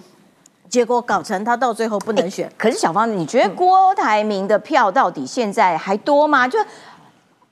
[0.68, 2.50] 结果搞成他到最后不能选。
[2.56, 6.46] 可是小芳，你觉得郭台铭的票到底现在还多吗？
[6.46, 6.58] 就。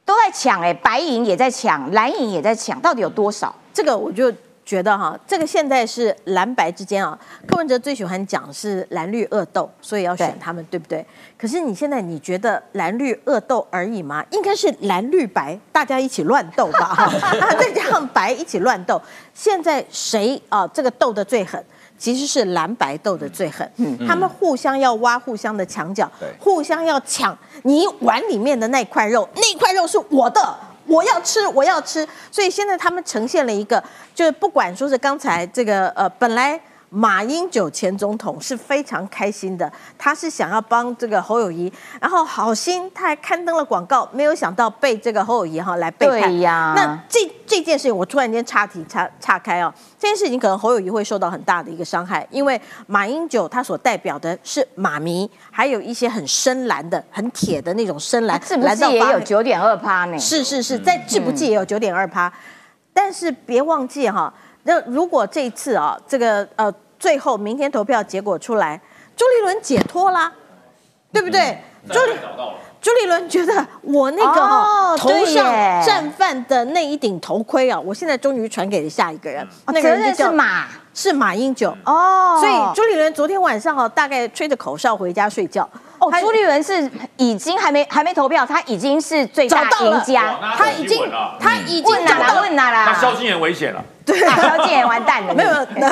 [0.06, 3.54] 都在抢哎，白银也在抢，蓝银也在抢，到底有多少？
[3.72, 4.30] 这个我就
[4.64, 7.18] 觉得哈，这个现在是蓝白之间啊。
[7.46, 11.04] 柯文哲最喜欢讲是蓝绿恶斗，所以要选他们，对不对？
[11.38, 14.24] 可是你现在你觉得蓝绿恶斗而已吗？
[14.30, 17.10] 应该是蓝绿白大家一起乱斗吧， 哈，
[17.58, 19.00] 再加上白一起乱斗。
[19.34, 20.66] 现在谁啊？
[20.68, 21.62] 这个斗的最狠？
[21.96, 32.06] 其实是蓝白斗的最狠，嗯他们互相要挖互相的墙角，互相要抢你碗里面的那块肉，那块肉是我的，我要吃，我要吃。
[32.30, 33.82] 所以现在他们呈现了一个，
[34.14, 36.60] 就是不管说是刚才这个呃，本来。
[36.90, 46.20] 马英九前总统是非常开心的，他是想要帮这个侯友谊，然后好心他还刊登了广告，没有想到被这个侯友谊哈来背叛。
[46.20, 60.18] 对呀，那这这件事情我突然间岔题岔岔开哦，这件事情可能侯友谊会受到很大的一个伤害，因为马英九他所代表的是马迷，还有一些很深蓝的、很铁的那种深蓝，是不是也有九点二趴呢？
[60.18, 62.32] 是是是，在志不济也有九点二趴，
[62.92, 64.32] 但是别忘记哈，
[64.64, 66.74] 那如果这一次啊，这个呃。
[66.96, 68.80] 最后，明天投票结果出来，
[69.14, 70.32] 朱立伦解脱啦，
[71.12, 71.58] 对不对？
[71.90, 72.00] 朱。
[72.80, 75.44] 朱立伦觉得我那个哦头上
[75.84, 79.46] 战犯的那一顶头盔啊，我现在终于传给了下一个人。
[79.66, 82.38] 那个人是马，是马英九哦。
[82.40, 85.68] 所以朱立伦昨天晚上哈，大概吹着口哨回家睡觉。
[86.04, 92.40] 哦，朱立伦是已经还没还没投票，他已经是最大赢家，他已经他已经问哪了。
[92.42, 93.82] 问哪了，那萧敬言危险了。
[94.04, 95.32] 对，萧敬言完蛋了。
[95.34, 95.88] 没有，那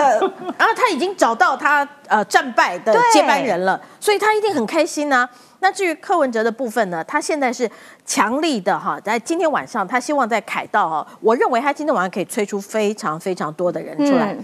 [0.58, 5.28] 然后他已经找到他呃战败的接班人了，所以他一定很开心呢。
[5.60, 7.70] 那至于柯文哲的部分呢，他现在是
[8.04, 14.36] 强力的哈，在今天晚上他希望在凯道哈，我认为他今天晚上可以催出非常非常多的人出来，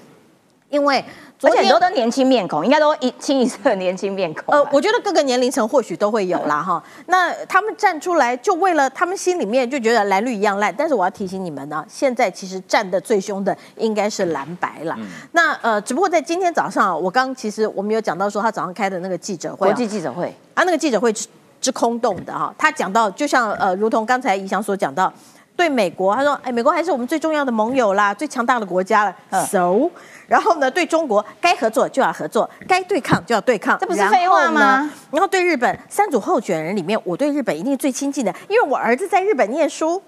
[0.71, 1.05] 因为。
[1.41, 4.53] 而且很多都年轻面孔，应该都一清一色年轻面孔。
[4.53, 6.83] 呃，我觉得各个年龄层或许都会有啦哈。
[7.07, 10.75] 那他们站出来，就为了他们心里面就觉得蓝绿一样烂。
[10.77, 14.99] 但是我要提醒你们呢，现在其实站的最凶的应该是蓝白了。
[15.31, 21.29] 那呃，只不过在今天早上，我刚其实我们有讲到说，他早上开的那个记者会，国际记者会啊，那个记者会是
[21.61, 22.53] 是空洞的哈。
[22.59, 25.13] 他讲到，就像呃，如同刚才怡翔所讲到，
[25.59, 29.17] 对美国，他说，哎，美国还是我们最重要的盟友啦，最强大的国家了。
[29.47, 29.91] So。
[30.29, 34.89] 然后呢，对中国该合作就要合作，该对抗就要对抗，这不是废话吗？
[35.11, 40.01] 然后对日本三组候选人里面，我对日本一定最亲近的，因为我儿子在日本念书。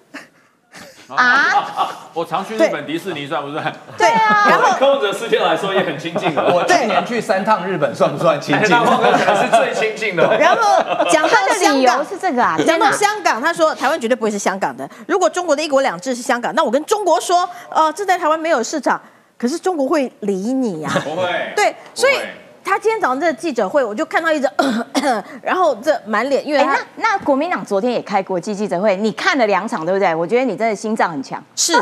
[1.17, 1.89] 啊！
[2.15, 3.73] 我常去日本迪士尼，算不算？
[3.97, 4.47] 对啊。
[4.51, 6.43] 然后柯文哲事件来说也很亲近的。
[6.43, 8.67] 我去年去三趟日本，算不算亲近？
[8.67, 10.23] 是最亲近的。
[10.39, 14.89] 然后讲他的理由是这个啊，讲到香港，他说台湾绝对不会是香港的。
[15.07, 19.01] 如果中国的一国两制是香港，那我跟中国说，呃，这在台湾没有市场。
[19.39, 20.91] 可是中国会理你呀？
[21.03, 21.53] 不会。
[21.57, 22.13] 对，所以
[22.65, 24.49] 他今天早上这个记者会，我就看到一直，
[25.43, 30.15] 然后这满脸，因为那那国民党昨天也开国际记者会，你看了两场对不对？
[30.15, 31.43] 我觉得你真的心脏很强。
[31.57, 31.73] 是，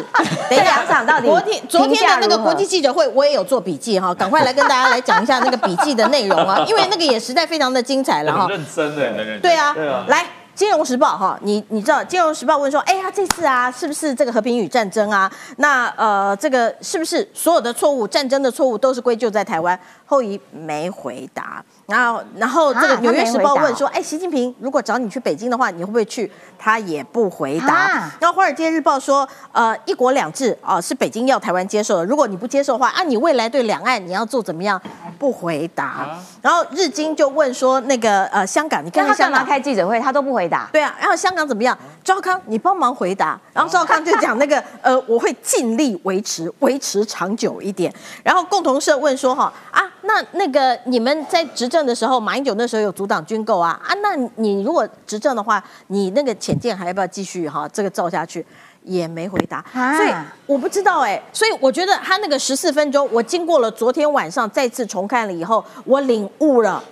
[0.49, 1.27] 这两场到底？
[1.29, 8.47] 昨天 昨天的那个国际记者会，我也有做笔记哈，赶快来跟大家来讲一下那个笔记的内容啊， 因为那个也实在非常的精彩了哈。
[8.49, 10.25] 认真的，对啊，对啊，来。
[10.59, 15.31] 金融时报哈，你你知道金融时报问说，哎呀，这次啊，是不是这个和平与战争啊？
[15.59, 19.79] 那呃，这个是不是所有的错误，战争的错误都是归咎在台湾？
[20.05, 21.64] 后移没回答。
[21.88, 28.11] 然后，然后这个《纽约时报》问说：“哎，习近平如果找你去北京的话，你会不会去？”他也不回答。
[28.20, 32.05] 然后《华尔街日报》说：“呃，一国两制啊，是北京要台湾接受的。
[32.05, 34.79] 如果你不接受的话，啊，你未来对两岸你要做怎么样？”
[35.18, 36.18] 不回答。
[36.42, 39.98] 然后《日经》就问说：“那个呃，香港，你看他干嘛开记者会？
[39.98, 40.94] 他都不回答。”对啊。
[41.01, 41.77] 然后香港怎么样？
[42.05, 43.40] 赵康，你帮忙回答。
[43.55, 47.92] 然后赵康就讲那个呃，我会尽力维持，维持长久一点。
[48.22, 53.81] 然后共同社问说：“哈啊。”那那个你们在执政的时候，马英九那时候有阻挡军购啊。
[53.85, 57.69] 啊，那你如果执政的话，你那个潜舰还要不要继续哈？
[57.73, 58.45] 这个造下去？
[58.85, 60.11] 也没回答，所以
[60.47, 66.83] 我不知道哎，所以我觉得他那个十四分钟，我经过了昨天晚上再次重看了以后，我领悟了，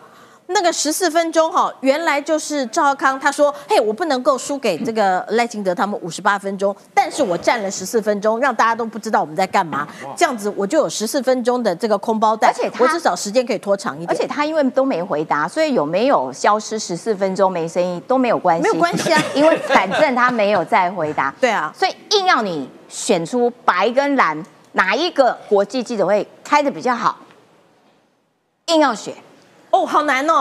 [0.49, 14.11] 那个十四分钟哈，原来就是赵康他说，嘿，我不能够输给这个赖清德他们五十八分钟，但是我站了十四分钟，让大家都不知道我们在干嘛，这样子我就有十四分钟的这个空包袋，而且我至少时间可以拖长一点。
[14.11, 21.34] 而且他因为都没回答，所以有没有消失十四分钟没声音都没有关系，没有关系啊，因为反正他没有再回答。
[21.40, 24.40] 对啊，所以硬要你选出白跟蓝
[24.72, 27.18] 哪一个国际记者会开的比较好，
[28.66, 29.12] 硬要选。
[29.77, 30.39] 哦，好难哦，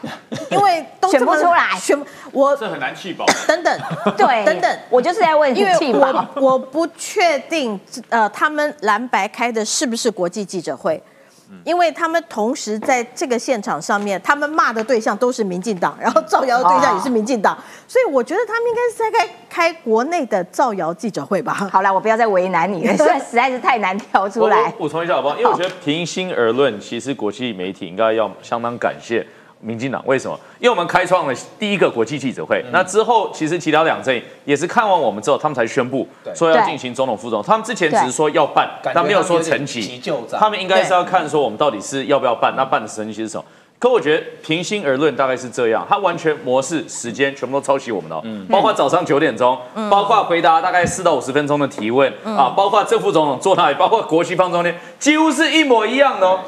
[0.50, 1.98] 因为都选不出来，选
[2.32, 3.26] 我这很难气饱。
[3.46, 3.80] 等等，
[4.16, 7.78] 对，等等，我就是在问，因为我我不确定，
[8.08, 11.02] 呃，他们蓝白开的是不是国际记者会。
[11.64, 21.52] 因为他们同时在这个现场上面，他们骂的对象都是民进党，然后造谣的对象也是民进党，所以我觉得他们应该是在开开国内的造谣记者会吧。
[21.72, 24.70] 好了，我不要再为难你了，现 在实在是太难挑出来。
[24.72, 25.36] 补充一下好不好？
[25.36, 29.26] 因为我觉得平心而论，其实国际媒体应该要相当感谢。
[29.60, 30.38] 民进党为什么？
[30.58, 37.44] 因为我们开创了第一个国际记者会，那之后其实其他两阵也是看完我们之后，他们才宣布说要进行总统副总统。
[37.46, 40.00] 他们之前只是说要办，但没有说成绩。
[40.38, 43.44] 他们应该是要看说我们到底是要不要办，那办的成绩是什么？
[43.80, 45.86] 可我觉得平心而论，大概是这样。
[45.88, 49.56] 他完全模式时间全部都抄袭我们的，包括早上九点钟，
[49.88, 56.40] 包括回答大概四到五十分钟的提问啊，包括正副总统坐那里，包括国旗放中间，几乎是一模一样的哦。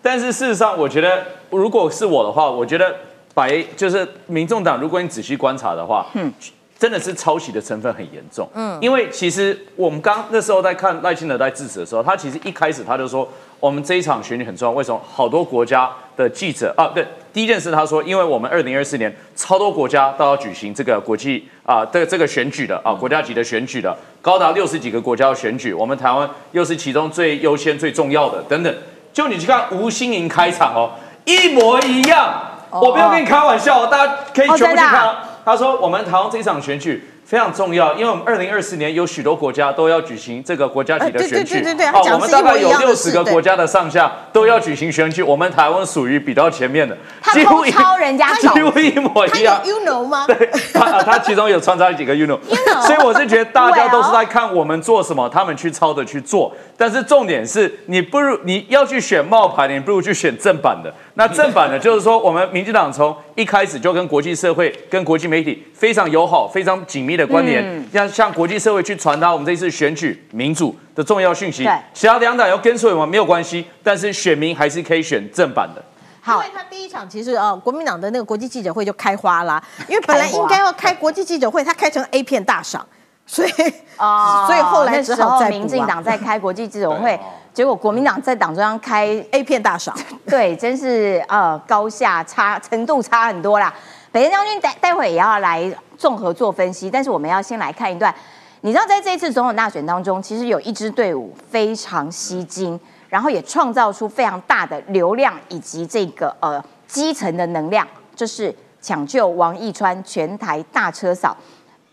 [0.00, 2.94] 但是事实上，我觉得如果是我的话，我觉得
[3.34, 6.32] 白就是民众党，如果你仔细观察的话，嗯，
[6.78, 13.28] 真的是抄袭的成分很严重，嗯，因为其实我们刚那时候在看赖清德在致辞的时候，他其实一开始他就说，
[13.58, 15.00] 我们这一场选举很重要，为什么？
[15.04, 28.72] 好多国家的记者啊，对，第一件事他说，因为我们二零二四年超多国家都要举行这个国际啊的这个选举的啊，国家级的选举的，高达六十几个国家要选举，我们台湾又是其中最优先、最重要的等等。
[29.12, 30.92] 就你去看吴心莹开场哦，
[31.28, 32.32] 一模一样，
[32.70, 35.14] 我不要跟你开玩笑，大家可以全部去看。
[35.44, 37.10] 他说我们台湾这一场选举。
[37.28, 41.60] 非常重要，因为我们二零二四年有许多国家都要举行这个国家级的选举。
[41.60, 46.96] 对对对对好，我们大概有六十个国家的上下都要举行选举，我们台湾属于比较前面的，
[47.34, 49.60] 几乎超人家， 几乎一模一样。
[49.62, 50.24] You know 吗？
[50.26, 52.38] 对，他他其中有穿插几个 You know，
[52.86, 56.56] 所以我是觉得大家都是在看我们做什么，他们去抄的去做。
[56.78, 60.90] 但是重点是你不如你要去选冒牌的，你不如去选正版的。
[61.12, 71.68] 那正版的，就是说我们民进党从一开始就跟国际社会、跟国际媒体非常友好、非常紧密的关联，要向国际社会去传达我们这次选举民主的重要讯息。
[71.92, 75.82] 其他两党要跟随我们没有关系，但是选民还是可以选正版的。
[76.20, 82.86] 好，因为他第一场其实呃，国民党的那个国际记者会就开花啦，因为本来应该要开国际记者会，他开成 A 片大赏，
[83.26, 83.50] 所以
[83.96, 87.18] 啊， 所以后来之后民进党在开国际记者会。
[87.54, 89.92] 结果国民党在党中央开 A 片大赏，
[90.28, 93.74] 对，真是呃高下差程度差很多啦。
[94.12, 95.68] 北田将军待待会也要来
[95.98, 98.14] 综合做分析，但是我们要先来看一段。
[98.62, 102.78] 你知道在这一次总统大选当中，其实有一支队伍非常吸睛，
[103.10, 107.86] 然后也创造出非常大的流量以及这个呃基层的能量，
[108.16, 111.36] 就是抢救王义川全台大车扫，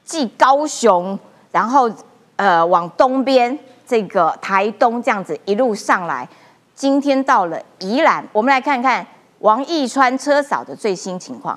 [0.03, 1.19] 继高雄，
[1.51, 1.91] 然后
[2.35, 3.57] 呃往东边。
[3.87, 6.27] 这个台东这样子一路上来，
[6.73, 9.05] 今天到了宜兰，我们来看看
[9.37, 11.55] 王义川车嫂的最新情况。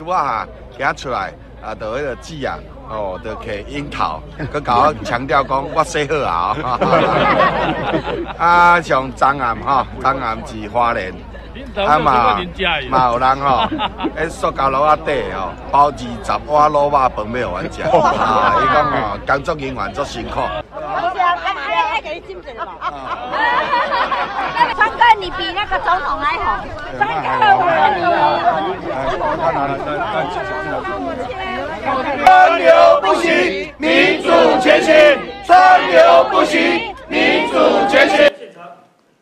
[0.00, 0.46] 拄啊
[0.78, 1.30] 行出来
[1.62, 6.56] 啊，就迄个姊啊，哦，就摕樱桃， 佮甲我强调讲我洗好啊，
[8.38, 11.12] 啊，像张岩吼，张岩是花莲。
[11.76, 12.40] 啊嘛
[12.88, 13.68] 嘛有人吼，
[14.16, 17.24] 迄 塑胶炉啊底吼包二十碗卤肉饭要互
[17.58, 20.40] 阮食，啊，伊讲吼工作人员足辛苦。
[22.10, 22.72] 给你敬一个吧。
[24.74, 26.64] 川哥，你比那个总统还好。
[26.98, 27.28] 川哥，
[32.24, 34.28] 川流不息，民主
[34.60, 37.54] 前行；川流不息，民主
[37.88, 38.32] 前行。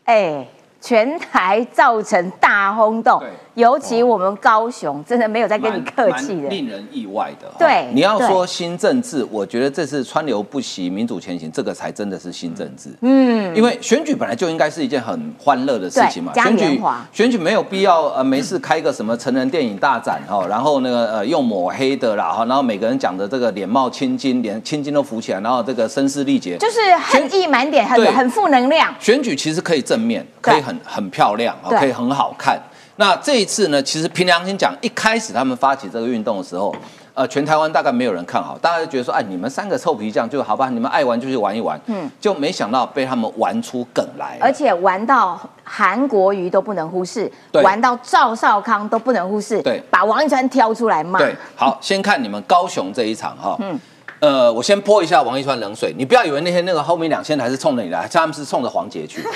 [0.05, 0.47] 哎。
[0.81, 3.21] 全台造成大轰动，
[3.59, 7.51] 尤其我们高雄真的没有在跟你客气的，令人意外的。
[7.59, 12.89] 对，你要说新政治，我觉得这次川流不息、民主前行，这个才真的是新政治。
[13.01, 16.81] 嗯，因为选举本来就应该是一件很欢乐的事情嘛，选举
[17.11, 28.95] 选举没有必要呃没事开个什么成人电影大展哈，然后那个呃用抹黑的啦哈，然后每个人讲的这个脸貌青筋，连青筋都浮起来，然后这个声嘶力竭，就是恨意满点，很很负能量。
[28.99, 30.61] 选举其实可以正面，可以。
[30.69, 32.59] 很很漂亮啊，可以很好看。
[32.99, 36.75] 那这一次呢，其实凭良心讲，一开始他们发起这个运动的时候，
[37.13, 47.31] 呃，全台湾大概没有人看好，大家就觉得说，哎，你们三个臭皮匠就好吧，你们爱玩就去玩一玩，嗯，就没想到被他们玩出梗来，而且玩到韩国瑜都不能忽视，
[47.63, 51.19] 玩到赵少康都不能忽视，对，把王一川挑出来骂。
[51.19, 53.79] 对，好，先看你们高雄这一场哈，嗯，
[54.19, 59.23] 呃，我先泼一下王一川冷水，你不要以为那天那个后面两千台是冲着你来，他们是冲着黄杰去。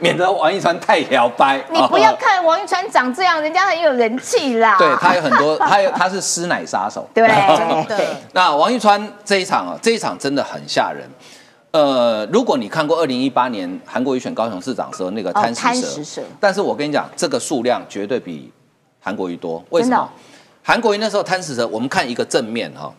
[0.00, 1.60] 免得王一川太摇摆。
[1.72, 4.76] 你不要看王一川长这样，人家很有人气啦。
[4.78, 7.08] 对他有很多， 他有他是师奶杀手。
[7.12, 7.26] 对
[7.88, 8.06] 对。
[8.32, 11.08] 那王一川这一场啊，这一场真的很吓人。
[11.72, 18.52] 呃，如果你看过二零一八年韩国瑜选高雄市长时候那个贪食蛇，但是我跟你讲，这个数量绝对比
[19.00, 19.62] 韩国瑜多。
[19.70, 20.08] 为什么？
[20.62, 22.92] 韩国瑜那时候贪食蛇，我们看一个正面哈，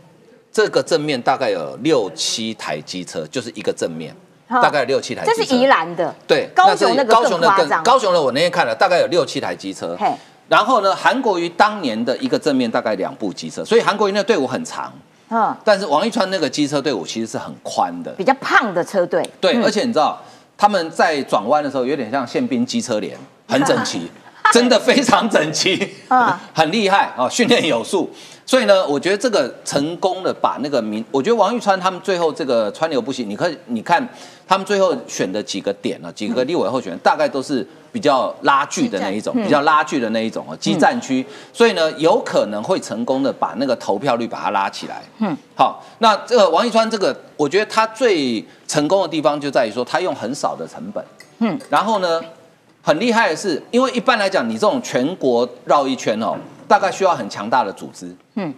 [0.51, 4.15] 这个正面大概有六七台机车，就是一个正面。
[4.49, 9.95] 大概有六七台，这是宜兰的，对，高雄那个高雄的更高雄的，我那天看了，大概有六七台机车。
[10.47, 14.91] 然后呢，韩国瑜当年的一个正面大概两部机车，所以韩国瑜那队伍很长。
[15.29, 19.23] 嗯，但是王一川那个机车队伍其实是很宽的，比较胖的车队。
[19.39, 20.19] 对，而且你知道
[20.57, 23.15] 他们在转弯的时候有点像宪兵机车连，
[23.47, 24.09] 很整齐，
[24.53, 26.39] 真的非常整齐，啊。
[26.53, 28.09] 很厉害啊，训练有素。
[28.45, 34.07] 所以呢，我觉得这个成功的把那个民，我觉得王玉川他们最后这个川流不息，你可以你看
[34.47, 41.23] 他们最后选的几个点呢，几个立委候选人大概都是比较拉锯的那一种，比较拉锯的那一种啊，激战区，
[41.53, 45.03] 所以呢，有可能会成功的把那个投票率把它拉起来。
[45.19, 51.05] 嗯，好，那这个王玉川这个，我觉得他最成功的地方就在于说，他用很少的成本。
[51.37, 52.19] 嗯，然后呢，
[52.81, 56.35] 很厉害的是，因为一般来讲，你这种全国绕一圈哦。
[56.69, 58.53] 大概需要很强大的组织，嗯，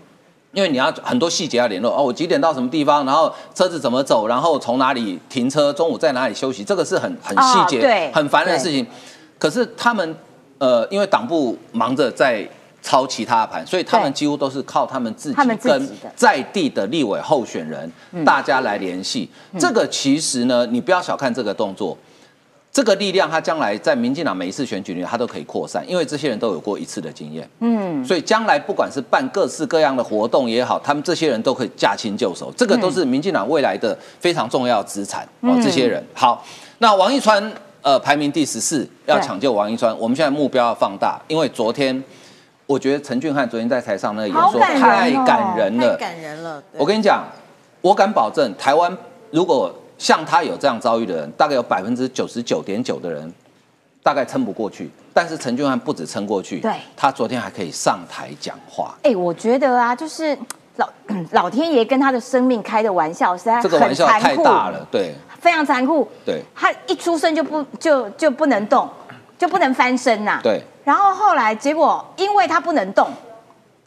[0.51, 8.85] 因为你要很多细节要联络哦，我几点到什么地方，然后车子怎么走，然后从哪里停车，中午在哪里休息，这个是很很细节、很烦的事情。
[9.39, 10.13] 可是他们
[10.57, 12.45] 呃，因为党部忙着在
[12.81, 17.89] 抄其他盘，所以他们几乎都是靠他们自己跟在地的立委候选人
[18.25, 19.29] 大家来联系。
[19.57, 21.97] 这个其实呢，你不要小看这个动作。
[22.73, 27.45] 这个力量，他将来在民进党每一次选举里，他都可以扩散，因为这些人都有过一次的经验。
[27.59, 35.59] 嗯，所以将来不管是办各式各样的活动也好，他们这些人都可以驾轻就熟，这个都是民进党未来的非常重要资产哦。
[35.61, 36.45] 这些人好，
[36.77, 37.51] 那王一川
[37.81, 42.01] 呃排名第十四，要抢救王一川，我们现在目标要放大，因为昨天
[42.65, 46.63] 我觉得陈俊翰昨天在台上那个演说太感人了，太感人了。
[46.77, 47.25] 我跟你讲，
[47.81, 48.97] 我敢保证，台湾
[49.29, 53.31] 如果像他有这样遭遇的人，大概有百分之九十九点九的人，
[54.01, 54.89] 大概撑不过去。
[55.13, 58.95] 但是陈俊翰不止撑过去，对，他昨天还可以上台讲话。
[59.03, 60.35] 哎，我觉得啊，就是
[60.77, 60.89] 老
[61.33, 66.09] 老天爷跟他的生命开的玩笑，实在这个玩笑太大了，对，非常残酷。
[66.25, 68.89] 对，他一出生就不就就不能动，
[69.37, 70.39] 就不能翻身呐。
[70.41, 73.07] 对，然后后来结果，因为他不能动。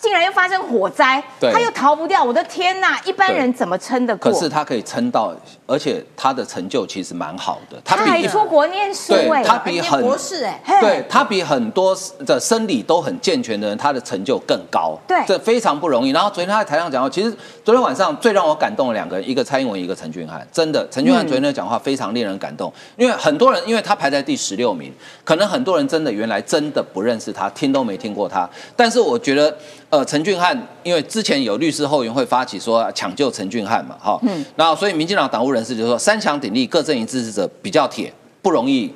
[0.04, 2.22] 竟然又发生火灾，他又逃不掉！
[2.22, 4.30] 我的天哪，一般人怎么撑得过？
[4.30, 5.34] 可是他可以撑到，
[5.66, 7.80] 而且他的成就其实蛮好的。
[7.82, 11.96] 他还出国念书，对，他比很博士哎，对他比很多
[12.26, 14.94] 的生理都很健全的人，他的成就更高。
[15.08, 16.10] 对，这非常不容易。
[16.10, 17.34] 然后昨天他在台上讲话，其实
[17.64, 20.46] 昨天晚上最让我感动的两个人，一个蔡英文，一个陈俊翰。
[20.52, 24.92] 真的，陈俊翰昨天的讲话非常令人感动，因为很多人因为他排在第十六名，
[25.24, 28.46] 可能很多人真的原来真的不认识他，听都没听过他。
[28.76, 29.56] 但是我觉得。
[29.94, 38.92] 呃，陈俊翰，因为之前有律师后援会发起说抢救陈俊翰嘛，哈，嗯，然后所以民进党党务人士就说三强鼎立，各阵营支持者比较铁，不容易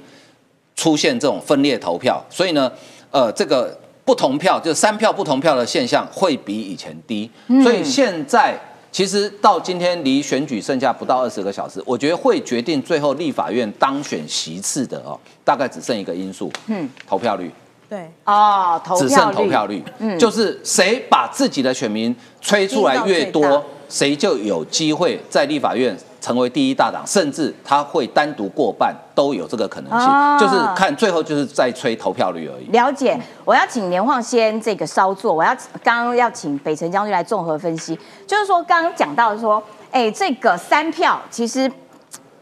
[0.74, 2.72] 出现这种分裂投票，所以呢，
[3.12, 7.30] 呃，这个不同票就三票不同票的现象会比以前低，
[7.62, 8.58] 所以现在
[8.90, 17.48] 其实到今天离选举剩下不到二十个小时，我觉得会决定最后立法院当选席次的哦，大概只剩一个因素，嗯，投票率。
[17.88, 18.10] 对。
[18.24, 30.08] 哦，只剩投票率，嗯，就是谁把自己的选民吹出来越多，谁就有机会在立法院成为第一大党，甚至他会单独过半，都有这个可能性。
[30.38, 32.66] 就是看最后就是在吹投票率而已。
[32.70, 41.70] 了解，我要请连晃先这个稍作，我要刚刚要请北辰将军来综合分析，就是说刚刚讲到说，哎，这个三票其实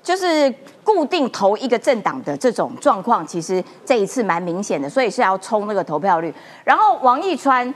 [0.07, 0.55] 就是。
[0.87, 6.33] 固定投一个政党的这种状况，其实这一次蛮明显的，所以是要冲那个投票率。
[6.63, 7.75] 然后王义川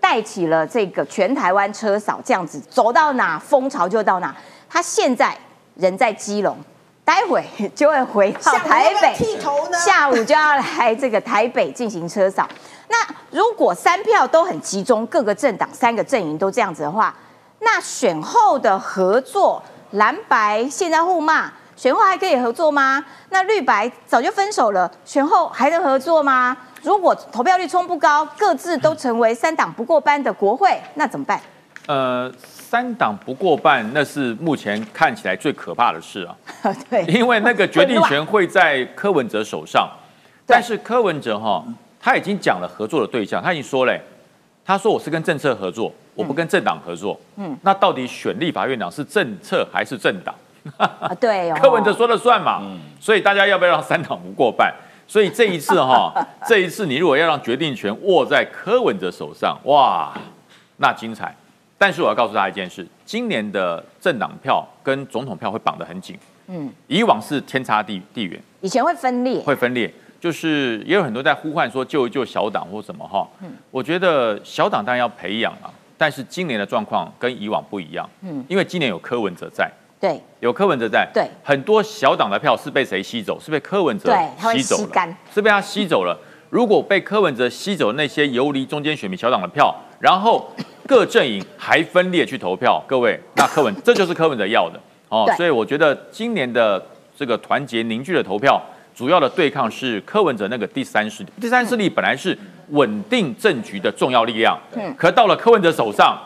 [0.00, 4.34] 带起了这个全台湾车扫，这样子走到哪风潮就到哪。
[4.70, 5.36] 他现在
[5.74, 6.56] 人在基隆，
[7.04, 9.14] 待会就会回到台北，
[9.84, 12.48] 下午就要来这个台北进行车扫。
[12.88, 12.96] 那
[13.30, 17.14] 如果三票都很集中，各个政党三个阵营都这样子的话，
[17.60, 21.52] 那选后的合作蓝白现在互骂。
[21.76, 23.04] 选后还可以合作吗？
[23.28, 26.56] 那绿白早就分手了，选后还能合作吗？
[26.82, 31.40] 如果投票率冲不高，各自都成为三党不过半的国会，那怎么办？
[31.86, 36.34] 呃，三党不过半，那是目前看起来最可怕的事啊。
[36.88, 39.88] 对，因为那个决定权会在柯文哲手上，
[40.46, 41.62] 但是柯文哲哈，
[42.00, 44.00] 他已经讲了合作的对象，他已经说嘞，
[44.64, 47.20] 他说我是跟政策合作，我不跟政党合作。
[47.36, 50.34] 嗯，那到底选立法院长是政策还是政党？
[50.76, 52.60] 啊，对，柯文哲说了算嘛。
[52.62, 54.74] 嗯，所以大家要不要让三党不过半？
[55.08, 56.12] 所以这一次哈，
[56.48, 60.12] 这一次你如果要让决定权握在柯文哲手上，哇，
[60.78, 61.34] 那精彩。
[61.78, 66.18] 但是我要告诉大家一件事：今年的政党票跟总统票会绑得很紧。
[66.48, 73.28] 嗯，以往是天差地地远，以前会分裂，会分裂，就是也有很多在呼唤说救一救小党或什么哈。
[73.42, 78.08] 嗯，我觉得小党当然要培养啊，但是今年的状况跟以往不一样。
[78.22, 83.38] 嗯，因为今年有柯文哲在，对，有柯文哲在，对，很多小党的票是被谁吸走？
[83.40, 84.14] 是被柯文哲
[84.52, 86.18] 吸走了，是被他吸走了。
[86.50, 90.50] 如果被柯文哲吸走那些游离中间选民小党的票，然后。
[90.86, 96.80] 各阵营还分裂去投票，各位，那柯文这就是柯文哲要的哦，所以我觉得今年的
[97.16, 98.62] 这个团结凝聚的投票，
[98.94, 101.30] 主要的对抗是柯文哲那个第三势力。
[101.40, 102.38] 第三势力本来是
[102.68, 106.16] 稳定政局的重要力量，嗯，可到了柯文哲手上，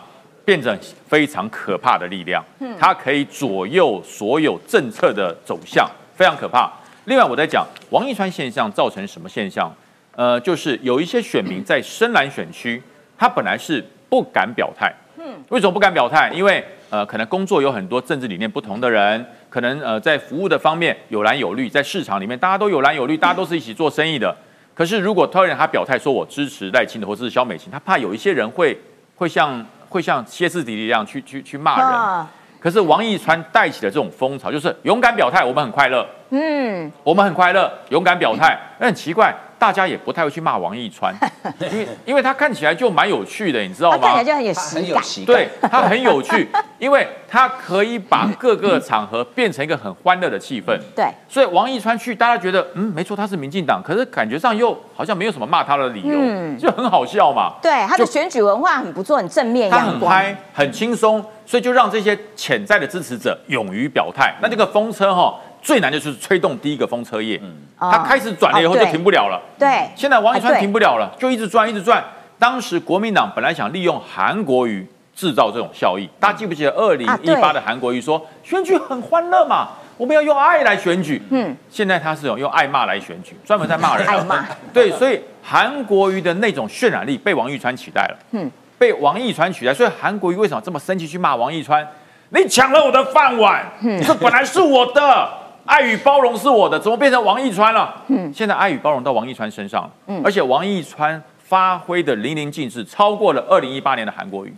[0.44, 0.76] 变成
[1.08, 6.70] 非常可怕的力量，嗯，它可以左右所有政策的走向，非常可怕。
[7.04, 9.72] 另外，我在讲王一川现象造成什么现象？
[10.16, 12.82] 呃，就是有一些选民在深蓝选区，
[13.16, 13.84] 他本来是。
[14.10, 16.28] 不敢表态，嗯，为什么不敢表态？
[16.34, 16.60] 因为
[16.90, 24.36] 呃，可能工作有很多政治理念不同的人，可能呃，在服务的方面有蓝有绿，在市场里面大家都有蓝有绿，大家都是一起做生意的。
[24.74, 28.76] 可是如果突然他表态说我支持赖清德或者是萧美琴，他怕有一些人会
[29.14, 32.26] 会像会像歇斯底里一样去去去骂人。
[32.58, 39.34] 可是王一川带起的这种风潮，就是勇敢表态，我们很快乐，嗯，我们很快乐，勇敢表态， 那很奇怪。
[39.60, 41.14] 大家也不太会去骂王一川，
[41.70, 43.98] 因为因为他看起来就蛮有趣的，你知道吗？
[43.98, 44.42] 看起来就很
[44.88, 46.48] 有喜感，对他很有趣，
[46.80, 50.74] 因为他可以把各个场合变成一个很欢乐的气氛。
[50.96, 56.18] 对，所以王一川去，大家觉得嗯，没错，他是民进党，可是感觉上又好像没有什么骂他的理由，
[56.58, 57.52] 就很好笑嘛。
[57.60, 64.34] 对，他的选举文化很不错，很正面，他很嗨，很轻松，所以就让这些潜在的支持者勇于表态。
[64.40, 65.38] 那这个风车哈。
[65.62, 67.40] 最难的就是吹动第一个风车叶，
[67.78, 69.40] 它开始转了以后就停不了了。
[69.58, 72.02] 对，现在王一川停不了了，就一直转，一直转。
[72.38, 81.20] 当时国民党本来想利用韩国瑜制造这种效益，大家记不记得二零一八的韩国瑜说选举很欢乐嘛，我们要用爱来选举。
[81.28, 84.06] 嗯，现在他是用用爱骂来选举，专门在骂人。
[84.06, 84.46] 爱骂。
[84.72, 88.16] 对，所以韩国瑜的那种渲染力被王一川取代了。
[88.30, 91.86] 嗯，被王一川取代，所以韩国瑜为什么这么生气去骂王一川？
[92.30, 93.70] 你抢了我的饭碗，
[94.02, 95.39] 这本来是我的。
[95.64, 98.02] 爱与包容是我的，怎么变成王一川了？
[98.08, 99.90] 嗯，现在爱与包容到王一川身上了。
[100.06, 104.54] 嗯，而且王一川发挥的淋漓尽致，超过了二零一八年的韩国瑜。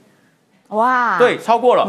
[0.69, 1.87] 哇，对，超过了。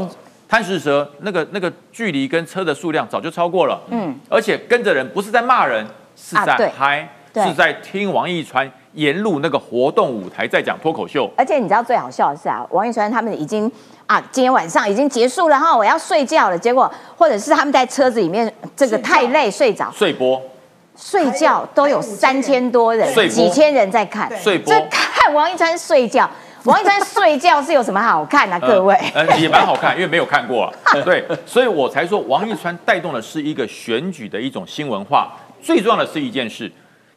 [0.49, 3.79] 贪食蛇那个那个距离跟车的数量早就超过了。
[3.89, 5.85] 嗯，而且跟着人不是在骂人，
[6.15, 11.29] 是在嗨，是在听王一川沿路那个活动舞台在讲脱口秀。
[11.37, 13.71] 而且你知道最好笑的是啊，王一川他们已经。
[14.05, 16.57] 啊，今天晚上已经结束了哈，我要睡觉了。
[16.57, 19.91] 结果或者是他们在车子里面，这个太累睡着。
[19.95, 20.41] 睡播，
[20.97, 24.29] 睡觉都有三千多人，几千人在看。
[24.37, 26.29] 睡播，这看王一川睡觉，
[26.65, 28.59] 王一川睡觉是有什么好看啊？
[28.59, 30.71] 各位，呃，也蛮好看，因为没有看过。
[31.05, 35.31] 对，所以我才说王一川带动的是一个选举的一种新文化。
[35.61, 36.69] 最重要的是一件事，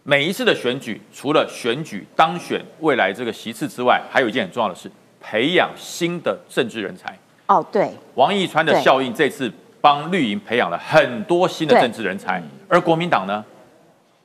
[0.05, 4.89] 每一次的选举，除了选举当选未来这个席次之外，还有一件很重要的事。
[5.29, 7.13] 培养新的政治人才。
[7.47, 13.45] 哦，对，王义川的效应这次帮绿营培养了很多新的政治人才，而国民党呢，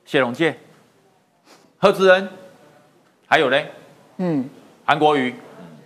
[0.05, 0.55] 谢龙介、
[1.79, 2.29] 贺志恩，
[3.27, 3.71] 还有嘞，
[4.17, 4.47] 嗯，
[4.85, 5.33] 韩国瑜，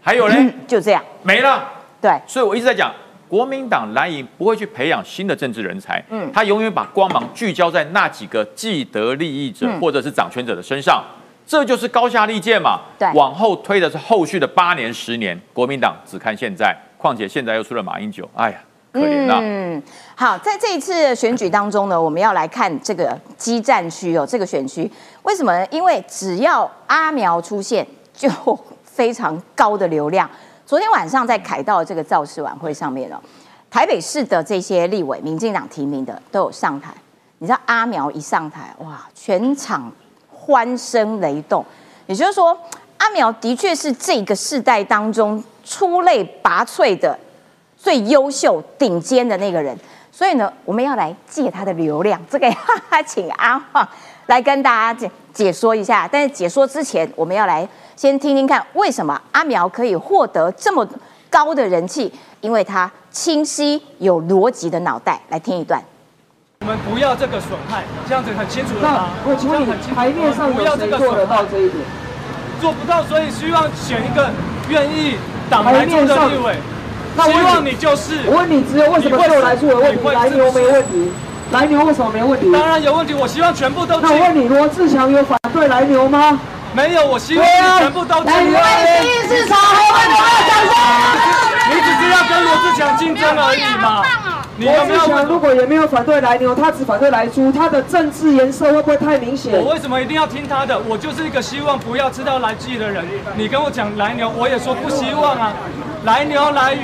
[0.02, 1.02] 还有嘞，就这样。
[1.24, 1.72] 没了。
[2.02, 2.94] 对，所以我一直在讲，
[3.28, 11.02] 国民党蓝营不会去培养新的政治人才，嗯，他永远把光芒聚焦在那几个既得利益者或者是掌权者的身上。
[11.46, 12.82] 这就是高下立见嘛。
[12.98, 16.76] 对，往后推的是后续的八年、十年，国民党只看现在。
[16.98, 18.58] 况且现在又出了马英九，哎呀，
[18.92, 19.38] 可怜啊。
[19.40, 19.84] 嗯，
[20.16, 24.90] 好，在这一次选举当中呢，我们要来看这个基站区哦，这个选区
[25.22, 25.64] 为什么？
[25.70, 28.28] 因为只要阿苗出现，就
[28.84, 30.28] 非常高的流量。
[30.66, 33.22] 昨天晚上在凯道这个造势晚会上面哦，
[33.70, 36.92] 台北市的这些立委，民进党提名的都有上台。
[37.38, 39.92] 你知道阿苗一上台，哇，全场。
[40.46, 41.66] 欢声雷动，
[42.06, 42.56] 也就是说，
[42.98, 47.18] 阿苗的确是这个世代当中出类拔萃的
[47.76, 49.76] 最优秀、顶尖的那个人。
[50.12, 53.88] 所以呢，我们要来借他的流量，这个要请阿晃
[54.28, 56.08] 来跟大家解解说一下。
[56.10, 60.88] 但是解说之前，我们要来先听听看，为什么阿苗可以获得这么
[61.30, 62.14] 高的人气？
[62.42, 65.20] 因为他清晰有逻辑的脑袋。
[65.30, 65.84] 来听一段。
[66.62, 69.10] 我们不要这个损害，这样子很清楚了吗？
[69.26, 71.84] 我请问你，台面上不要这个做得到这一点？
[72.62, 74.32] 做不到，所以希望选一个
[74.70, 75.18] 愿意
[75.50, 76.56] 挡来猪的立委。
[77.16, 78.18] 那希望你就是。
[78.26, 80.10] 我问你，只有为什么就来猪有问题？
[80.10, 81.12] 来牛没问题？
[81.52, 82.52] 来牛为什么没问题？
[82.52, 84.00] 当然有问题，我希望全部都。
[84.00, 86.40] 那我问你，罗志祥有反对来牛吗？
[86.74, 87.46] 没有，我希望
[87.78, 88.22] 全部都。
[88.24, 88.58] 来牛
[89.30, 90.74] 市场，我们都要掌声。
[91.70, 94.02] 你只是要跟罗志祥竞争而已嘛？
[94.58, 99.52] 罗志祥如果也没有反对来牛，他只反对来猪，他的政治颜色会不会太明显？
[99.60, 100.80] 我为什么一定要听他的？
[100.88, 103.04] 我就是一个希望不要吃到来鸡的人。
[103.36, 105.52] 你跟我讲来牛，我也说不希望啊。
[106.06, 106.80] 来牛、来鱼、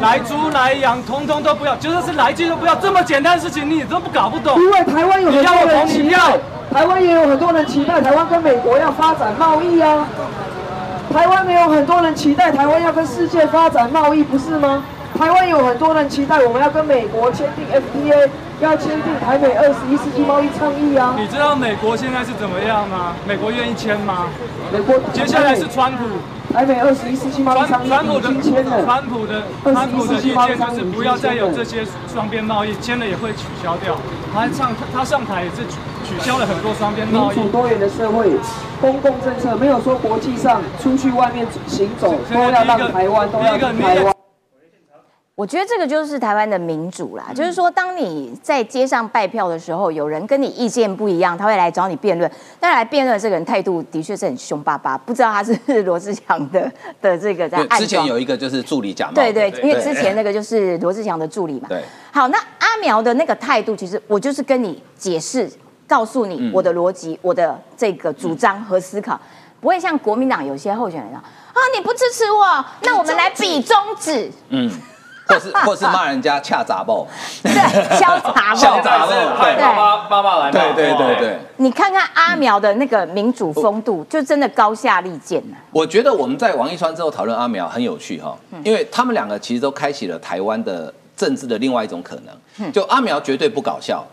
[0.00, 2.74] 来猪、来羊，通通都不要，就算是来鸡都不要。
[2.76, 4.60] 这么简单的事情你都不搞不懂。
[4.60, 6.18] 因为台湾有很多人期待，
[6.72, 10.06] 台湾也有很多人期待台湾跟美国要发展贸易啊。
[11.12, 14.82] 台湾没有很多人期待台湾要跟世界发展贸易，不是吗？
[15.16, 18.28] 台湾有很多人期待我们要跟美国签订 FTA，
[18.60, 21.14] 要签订台美二十一世纪贸易倡议啊！
[21.16, 23.14] 你知道美国现在是怎么样吗？
[23.26, 24.26] 美国愿意签吗？
[24.72, 26.04] 美国接下来是川普，
[26.52, 28.84] 台美二十一世纪贸易倡议已经签了。
[28.84, 33.96] 川普的川普的意见就是不要再有这些双边贸易，签了也会取消掉。
[34.34, 37.36] 他上他上台也是取取消了很多双边贸易。
[37.36, 38.32] 民主多元的社会，
[38.80, 44.13] 公共政策没有说国际上出去外面行走都要让台湾都要台湾。
[45.36, 52.30] 我觉得这个就是台湾的民主啦，就是说，当你在街上拜票的时候，有人跟你意见不一样，他会来找你辩论。
[52.60, 56.70] 但来辩论这个人态度的确是很凶巴巴，不知道他是 罗志祥的
[57.02, 61.66] 的这个在暗之前有一个就是助理假冒，对对，因为之前那个就是罗志祥的助理嘛。
[61.68, 61.82] 对。
[62.12, 65.50] 好，那阿苗的那个态度，其实我就是跟你解释，
[65.88, 69.20] 告诉你我的逻辑，我的这个主张和思考，
[69.60, 71.20] 不会像国民党有些候选人啊，
[71.52, 74.30] 啊你不支持我，那我们来比中指。
[74.50, 74.70] 嗯。
[75.26, 77.06] 或是 或是骂人家恰杂报，
[77.42, 77.52] 对，
[77.98, 81.38] 潇洒潇杂报，对，妈妈妈妈来，对对对对。
[81.56, 85.56] 你看看阿苗的那个民主风度，就真的高下立见呢。
[85.70, 92.72] 我觉得我们在王一川之后讨论阿苗很有趣哈，因为他们两个其实都开启了台湾的政治的另外一种可能。
[92.72, 94.04] 就阿苗绝对不搞笑，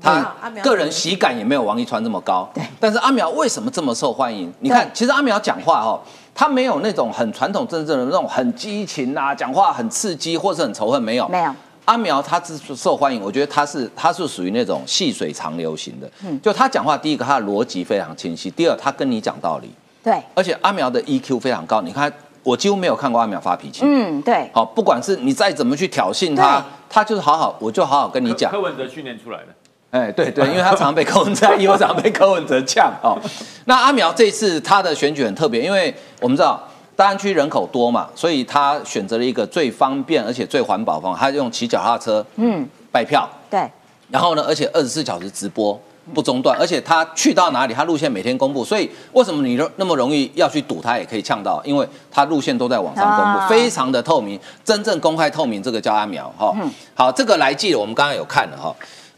[0.00, 2.48] 他个人喜感也没有王一川这么高。
[2.54, 4.52] 对，但是阿苗为什么这么受欢迎？
[4.60, 6.00] 你看，其实阿苗讲话哈。
[6.36, 11.26] 他没有那种很传统政治的那种很激情啊，讲话很刺激或是很仇恨，没有。
[11.28, 11.50] 没有。
[11.86, 16.10] 阿苗他之受欢迎，我觉得他是他是属于那种细水长流型的。
[16.22, 16.38] 嗯。
[16.42, 19.70] 就他讲话，第一个他的逻辑非常清晰，第二他跟你讲道理。
[20.04, 20.20] 对。
[20.34, 22.12] 而且阿苗的 EQ 非常高，你看
[22.42, 23.80] 我几乎没有看过阿苗发脾气。
[23.84, 24.50] 嗯，对。
[24.52, 28.52] 好，不管是你再怎么去挑衅他，他就是好好，我就好好跟你讲。
[28.52, 29.46] 柯文哲训练出来的。
[29.90, 33.18] 哎，对对， 因为他常被柯文哲，因为常被柯文哲呛哦。
[33.66, 36.62] 那阿苗这次他的选举很特别，因为我们知道。
[36.96, 43.70] 大安区人口多嘛，所以他选择了一个最方便而且最环保方法，他用骑脚踏车，嗯，拜票，对，
[44.10, 45.78] 然后呢，而且二十四小时直播
[46.14, 51.62] 不中断，而且他去到哪里，他路线每天公布，所以为什么你那么容易要去堵他也可以呛到？
[51.66, 56.56] 因为他路线都在网上公布，非常的透明，真正公开透明，这个叫阿苗哈。
[56.94, 58.74] 好，这个来记我们刚刚有看了哈，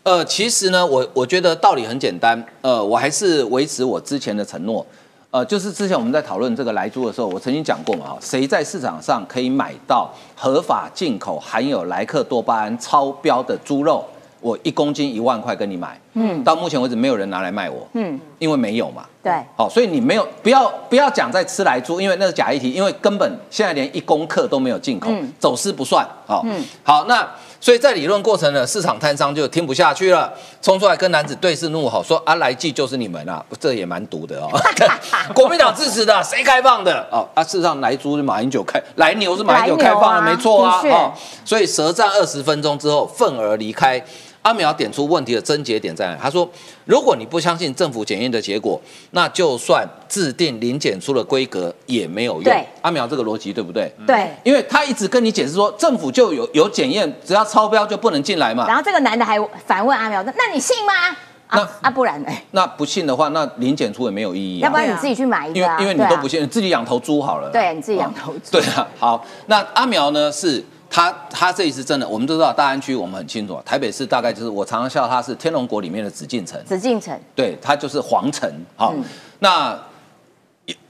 [0.09, 4.85] 呃，其实呢，我我觉得道理很简单，呃，我还是维持我之前的承诺。
[5.31, 14.03] 呃，就是之前我们在讨论这个来猪的时候，我曾经讲过嘛，哈，谁在市场上可以买到合法进口含有莱克多巴胺超标的猪肉，
[14.41, 27.29] 我一公斤一万块跟你买，嗯，到目前为止没有人拿来卖我，嗯，因为没有嘛，对，好，所以你没有不要不要讲在吃来猪，因为那是假议题，因为根本现在连一公克都没有进口，走私不算，好，嗯，好，那。
[27.61, 30.33] 所以在理论过程呢，市场摊商就听不下去了，
[30.63, 34.49] 冲出来跟男子对视怒吼说：“啊，来记就是你们啊，这也蛮毒的哦。
[35.35, 37.07] 国民党支持的，谁开放的？
[37.11, 40.81] 哦，啊，事实上来猪是马英九开，来牛是马英九开放的，没错啊。
[40.85, 41.13] 哦，
[41.45, 44.03] 所以舌战二十分钟之后，愤而离开。
[44.43, 46.17] 阿苗点出问题的症结点在哪？
[46.21, 46.49] 他说
[46.87, 48.81] ：“如果你不相信政府检验的结果，
[49.11, 53.93] 那就算制定零检出的规格也没有用。”阿苗这个逻辑对不对？
[54.07, 58.67] 对，因为他一直跟你解释说，政府就有有检验，只要超标就不能进来嘛。
[58.67, 60.93] 然后这个男的还反问阿苗：“那你信吗？”
[61.51, 62.29] 那啊，不然呢？
[62.53, 64.59] 那不信的话，那零检出也没有意义。
[64.61, 67.51] 要不然你自己去买一个，因为因为你都不信，你自己养头猪好了。
[67.51, 68.53] 对，你自己养头猪。
[68.53, 70.65] 对啊，好，那阿苗呢是？
[70.91, 76.59] 他他这一次真的，我们都知道大安区，我们很清楚，台北市大概就是我常常笑他是天龙国里面的紫禁城。
[76.65, 78.51] 紫禁城，对他就是皇城。
[78.75, 78.95] 好，
[79.41, 79.79] 那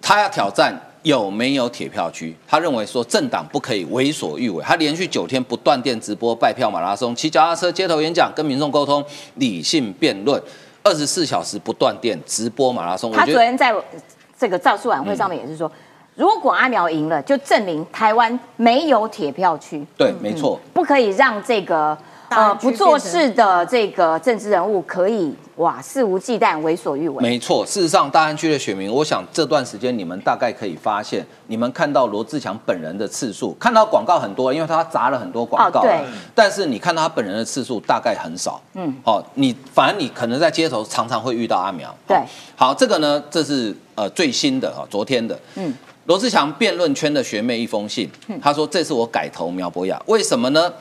[0.01, 2.36] 他要挑战有没有铁票区？
[2.46, 4.62] 他认为说政党不可以为所欲为。
[4.62, 10.40] 他连续九天不断电直播拜票马拉松，骑脚踏车街头演讲，跟民众沟通，理性辩论，
[10.82, 13.12] 二十四小时不断电直播马拉松。
[13.12, 13.74] 他昨天在
[14.38, 15.70] 这个造势晚会上面也是说，
[16.18, 19.86] 如果阿苗赢了，就证明台湾没有铁票区。
[19.96, 21.96] 对，没错，不可以让这个。
[22.30, 27.22] 呃，不做事的这个政治人物可以哇肆无忌惮、为所欲为。
[27.22, 35.80] 没错，事实上大安区的选民，我想这段时间你们大概可以发现，你们看到罗志强本人的次数，看到广告很多，因为他砸了很多广告。
[35.80, 36.04] 对。
[36.34, 38.60] 但是你看到他本人的次数大概很少。
[38.74, 38.94] 嗯。
[39.02, 41.94] 好，你反正你可能在街头常常会遇到阿苗。
[42.06, 42.18] 对。
[42.54, 45.38] 好，这个呢，这是呃最新的哦，昨天的。
[45.54, 45.72] 嗯。
[46.09, 48.09] 罗志祥辩论圈的学妹一封信，
[48.40, 50.72] 他说：“这次我改投苗博雅，为什么呢？”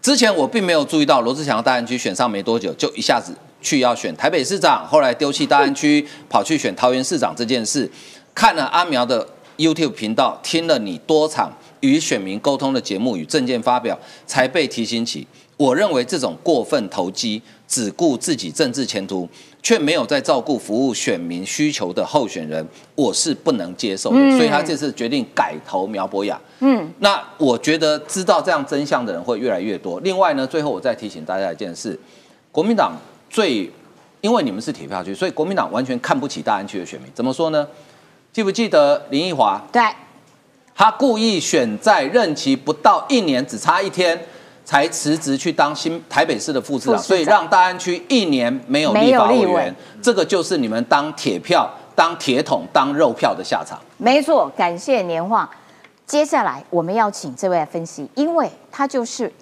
[0.00, 7.90] 之前我并没有注意到罗志祥大安区选上没多久，就一下子去要选台北市长，后来丢弃大安区跑去选桃园市长这件事。
[8.32, 9.26] 看了阿苗的
[9.56, 13.98] YouTube 频道，听了你多场与选民沟通的节目与政见发表，
[14.28, 15.26] 才被提醒起。
[15.56, 19.28] 我认为这种过分投机、只顾自己政治前途，
[19.68, 24.16] 却没有在照顾服务选民需求的候选人，我是不能接受的。
[24.30, 26.40] 所以他这次决定改投苗博雅。
[26.60, 30.00] 嗯，那我觉得知道这样真相的人会越来越多。
[30.00, 32.00] 另外呢，最后我再提醒大家一件事：
[32.50, 32.96] 国民党
[33.28, 33.70] 最
[34.22, 37.12] 因为你们是铁票区，所以国民党完全看不起大安区的选民。
[37.14, 37.68] 怎么说呢？
[38.32, 39.62] 记不记得林奕华？
[39.70, 39.82] 对，
[40.74, 44.18] 他故意选在任期不到一年，只差一天。
[44.68, 53.80] 才辞职去当新台北市的副市长，所以让大安区一年没有立法委员，这个就是你们当铁票、当铁桶、当肉票的下场。
[53.96, 55.48] 没错，感谢年画。
[56.04, 59.32] 接下来我们要请这位来分析，因为他就是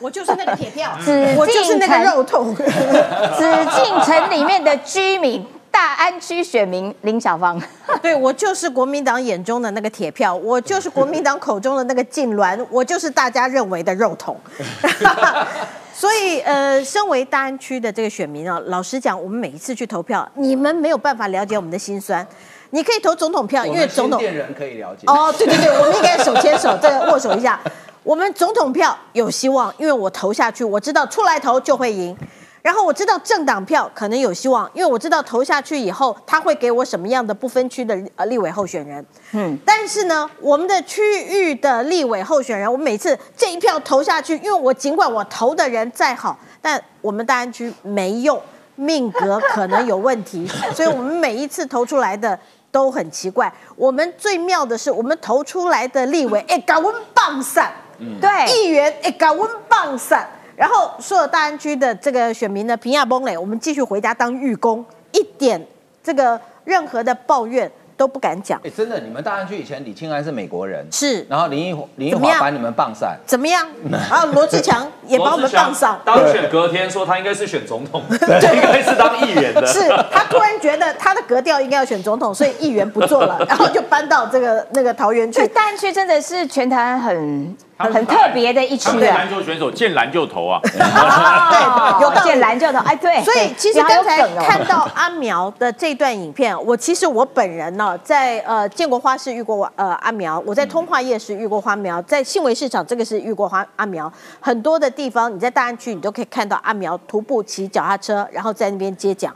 [0.00, 0.90] 我就是那个铁票，
[1.38, 3.44] 我就是那个肉桶， 紫
[3.76, 5.46] 禁城里面的居民。
[5.72, 7.60] 大安区选民林小芳，
[8.00, 14.38] 对我就是国民党眼中的那个铁票，我就是国民党口中的那个痉挛， 我就是大家认为的肉桶。
[15.94, 22.26] 所以，呃，身为大安区的这个选民啊，老实讲，我们每一次去投票，你们没有办法了解我们的心酸。
[22.70, 25.06] 你可以投总统票，因为总统人可以了解。
[25.06, 27.60] 哦，对对对，我们应该手牵手，再握手一下。
[28.02, 32.16] 我们总统票有希望，因为我投下去，我知道出来投就会赢。
[32.62, 39.04] 然后我知道政党票可能有希望，因为我知道投下去以后他会给我什么样的不分区的呃立委候选人。
[39.32, 48.40] 嗯，但是呢，我们的区域的立委候选人，我每次这一票投下去，因为我尽管我投的人再好，但我们大安区没用，
[48.76, 52.38] 命格可能有问题， 所以我们每一次投出来的
[52.70, 53.52] 都很奇怪。
[53.74, 57.72] 我们最妙的是，我们投出来的立委， 哎，搞温棒散，
[58.20, 60.28] 对，议员，哎，搞温棒散。
[60.62, 65.60] 然后所有大安区的这个选民呢，平亚崩嘞，我们继续回家当狱工，一点
[66.04, 67.68] 这个任何的抱怨。
[67.94, 68.60] 都不敢讲。
[68.64, 71.24] 哎，真的，你们大安区以前李庆安是美国人，是。
[71.28, 73.64] 然后林奕林奕华把你们棒散，怎么样？
[73.92, 76.00] 然 后罗志强也把我们棒散。
[76.04, 79.64] 当选隔天说他应该是选总统， 应该是当议员的。
[79.66, 85.46] 是他突然觉得他的格调应该要选总统，所以议员不做了， 然后就搬到这个那个桃园去。
[85.48, 87.56] 大安区真的是全台很。
[87.90, 89.16] 很特别的一群啊！
[89.16, 90.60] 篮球选手见篮就投啊！
[90.66, 93.22] 对，有见篮就投，哎，对。
[93.24, 109.34] 所以其实刚才看到阿苗的这段影片，我其实我本人呢，在呃建国花市遇过呃阿苗，我在通化夜市遇过花苗，在信维市场这个是遇过花阿苗，很多的地方你在大安区你都可以看到阿苗徒步骑脚踏车，然后在那边接讲。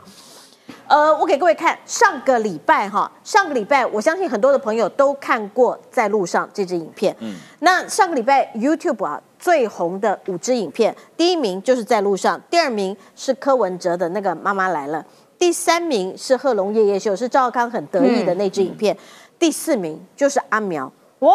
[0.87, 7.15] 呃，我给各位看上个礼拜哈，上个礼拜我相信很多的朋友都看过在路上这支影片。
[7.19, 15.05] 嗯，那上个礼拜 YouTube 啊最红的五支影片，第一名就是在路上，第二名是柯文哲的那个妈妈来了，
[15.37, 18.97] 第三名是贺龙夜夜秀，是赵康很得意的那支影片，
[19.37, 20.91] 第四名就是阿苗，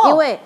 [0.09, 0.39] 因为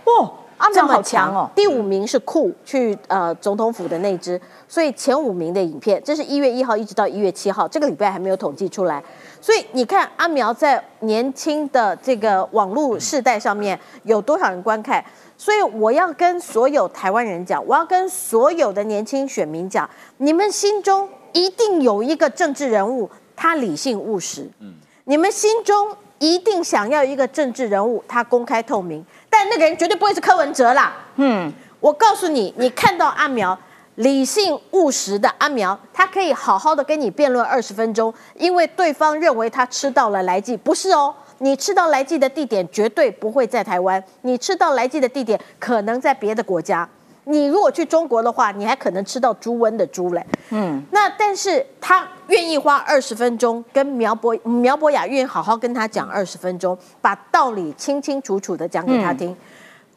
[0.59, 0.67] 哇。
[0.73, 1.51] 这么强哦！
[1.55, 4.39] 第五名是酷去呃总统府的那支，
[4.69, 9.03] 所以前五名的影片，这是一月一号一直到一月七号，这个礼拜还没有统计出来。
[9.41, 15.03] 所以你看阿苗在年轻的这个网络世代上面有多少人观看？
[15.39, 19.89] 所以我要跟所有台湾人讲，我要跟所有的年轻选民讲，
[20.19, 24.49] 你们心中一定有一个政治人物，他理性务实。
[24.61, 29.05] 嗯，你们心中一定想要一个政治人物，他公开透明。
[29.39, 30.97] 但那个人绝对不会是柯文哲啦。
[31.17, 33.57] 嗯，我告诉你，你看到阿苗
[33.97, 46.89] 理性务实的阿苗，他可以好好的跟你辩论二十分钟，因为对方认为他吃到了来记，不是哦，你吃到来记的地点绝对不会在台湾，你吃到来记的地点可能在别的国家。
[47.29, 50.25] 你如果去中国的话，你还可能吃到猪瘟的猪嘞。
[50.51, 59.37] 嗯，那但是他愿意花二十分钟跟苗博苗博雅愿意好好跟他讲二十分钟，把道理清清楚楚的讲给他听，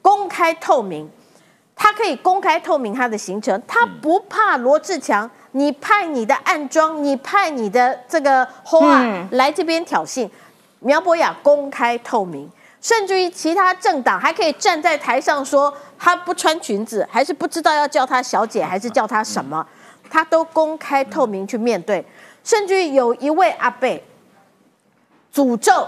[0.02, 1.08] 公开透明，
[1.76, 10.28] 他可以公开透明他的行程，他不怕罗志强，你派你的暗装，你派你的这个花来这边挑衅，
[10.80, 12.50] 苗博雅公开透明。
[12.82, 19.66] 甚至于其他政党还可以站在台上说他不穿裙子，还是不知道要叫他小姐，还是叫他什么，
[20.10, 22.04] 他都公开透明去面对。
[22.44, 24.02] 甚至于有一位阿贝
[25.34, 25.86] 诅咒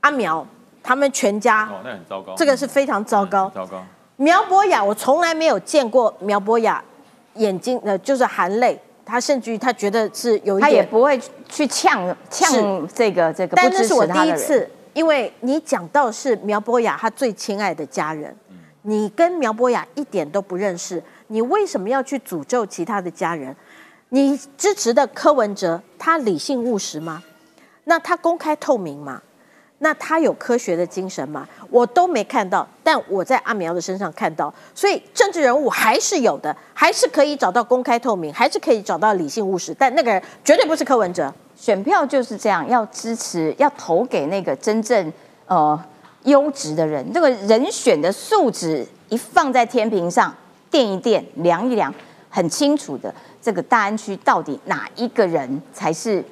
[0.00, 0.46] 阿苗
[0.82, 3.50] 他们全家，哦，那很糟糕，这个是非常糟糕。
[3.54, 3.84] 糟糕。
[4.16, 6.82] 苗博雅，我从来没有见过苗博雅
[7.34, 8.80] 眼睛呃，就是含泪。
[9.04, 12.52] 他甚至于他觉得是有一点，他也不会去呛呛
[12.94, 14.70] 这个这个，但那是我第一次。
[14.94, 18.36] 因为你讲到是苗博雅他最亲爱的家人，
[18.82, 23.54] 你跟苗博雅一点都不认识，你为什么要去诅咒其他的家人？
[24.10, 27.22] 你支持的柯文哲，他理性务实吗？
[27.84, 29.22] 那他公开透明吗？
[29.80, 31.46] 那他有科学的精神吗？
[31.70, 41.32] 我都没看到，但我在阿苗的身上看到，所以政治人物还是有的，还是可以找到公开透明，还是可以找到理性务实，但那个人绝对不是柯文哲。
[41.58, 45.12] 选票就是这样，要支持，要投给那个真正
[45.46, 45.78] 呃
[46.22, 47.12] 优质的人。
[47.12, 50.32] 这个人选的素质一放在天平上
[50.70, 51.92] 垫一垫，量一量，
[52.30, 53.12] 很清楚的。
[53.42, 56.24] 这个大安区到底哪一个人才是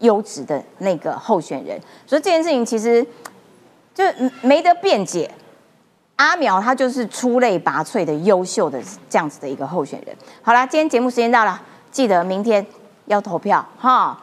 [0.00, 1.80] 优质的那个候选人？
[2.04, 3.06] 所以这件事情其实
[3.94, 4.04] 就
[4.40, 5.30] 没得辩解。
[6.16, 10.16] 阿苗他就是出类拔萃的优秀的这样子的一个候选人。
[10.42, 11.60] 好了，今天节目时间到了，
[11.92, 12.66] 记得明天
[13.06, 14.20] 要投票哈。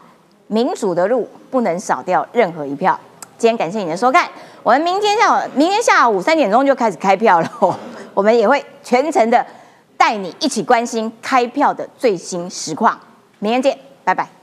[0.50, 3.00] 民主的路不能少掉任何一票。
[3.38, 4.28] 今天感谢你的收看，
[4.64, 7.80] 我们明天下午明天下午三点钟就开始开票了，
[8.14, 9.46] 我们也会全程的
[9.96, 13.00] 带你一起关心开票的最新实况。
[13.38, 14.39] 明天见，拜拜。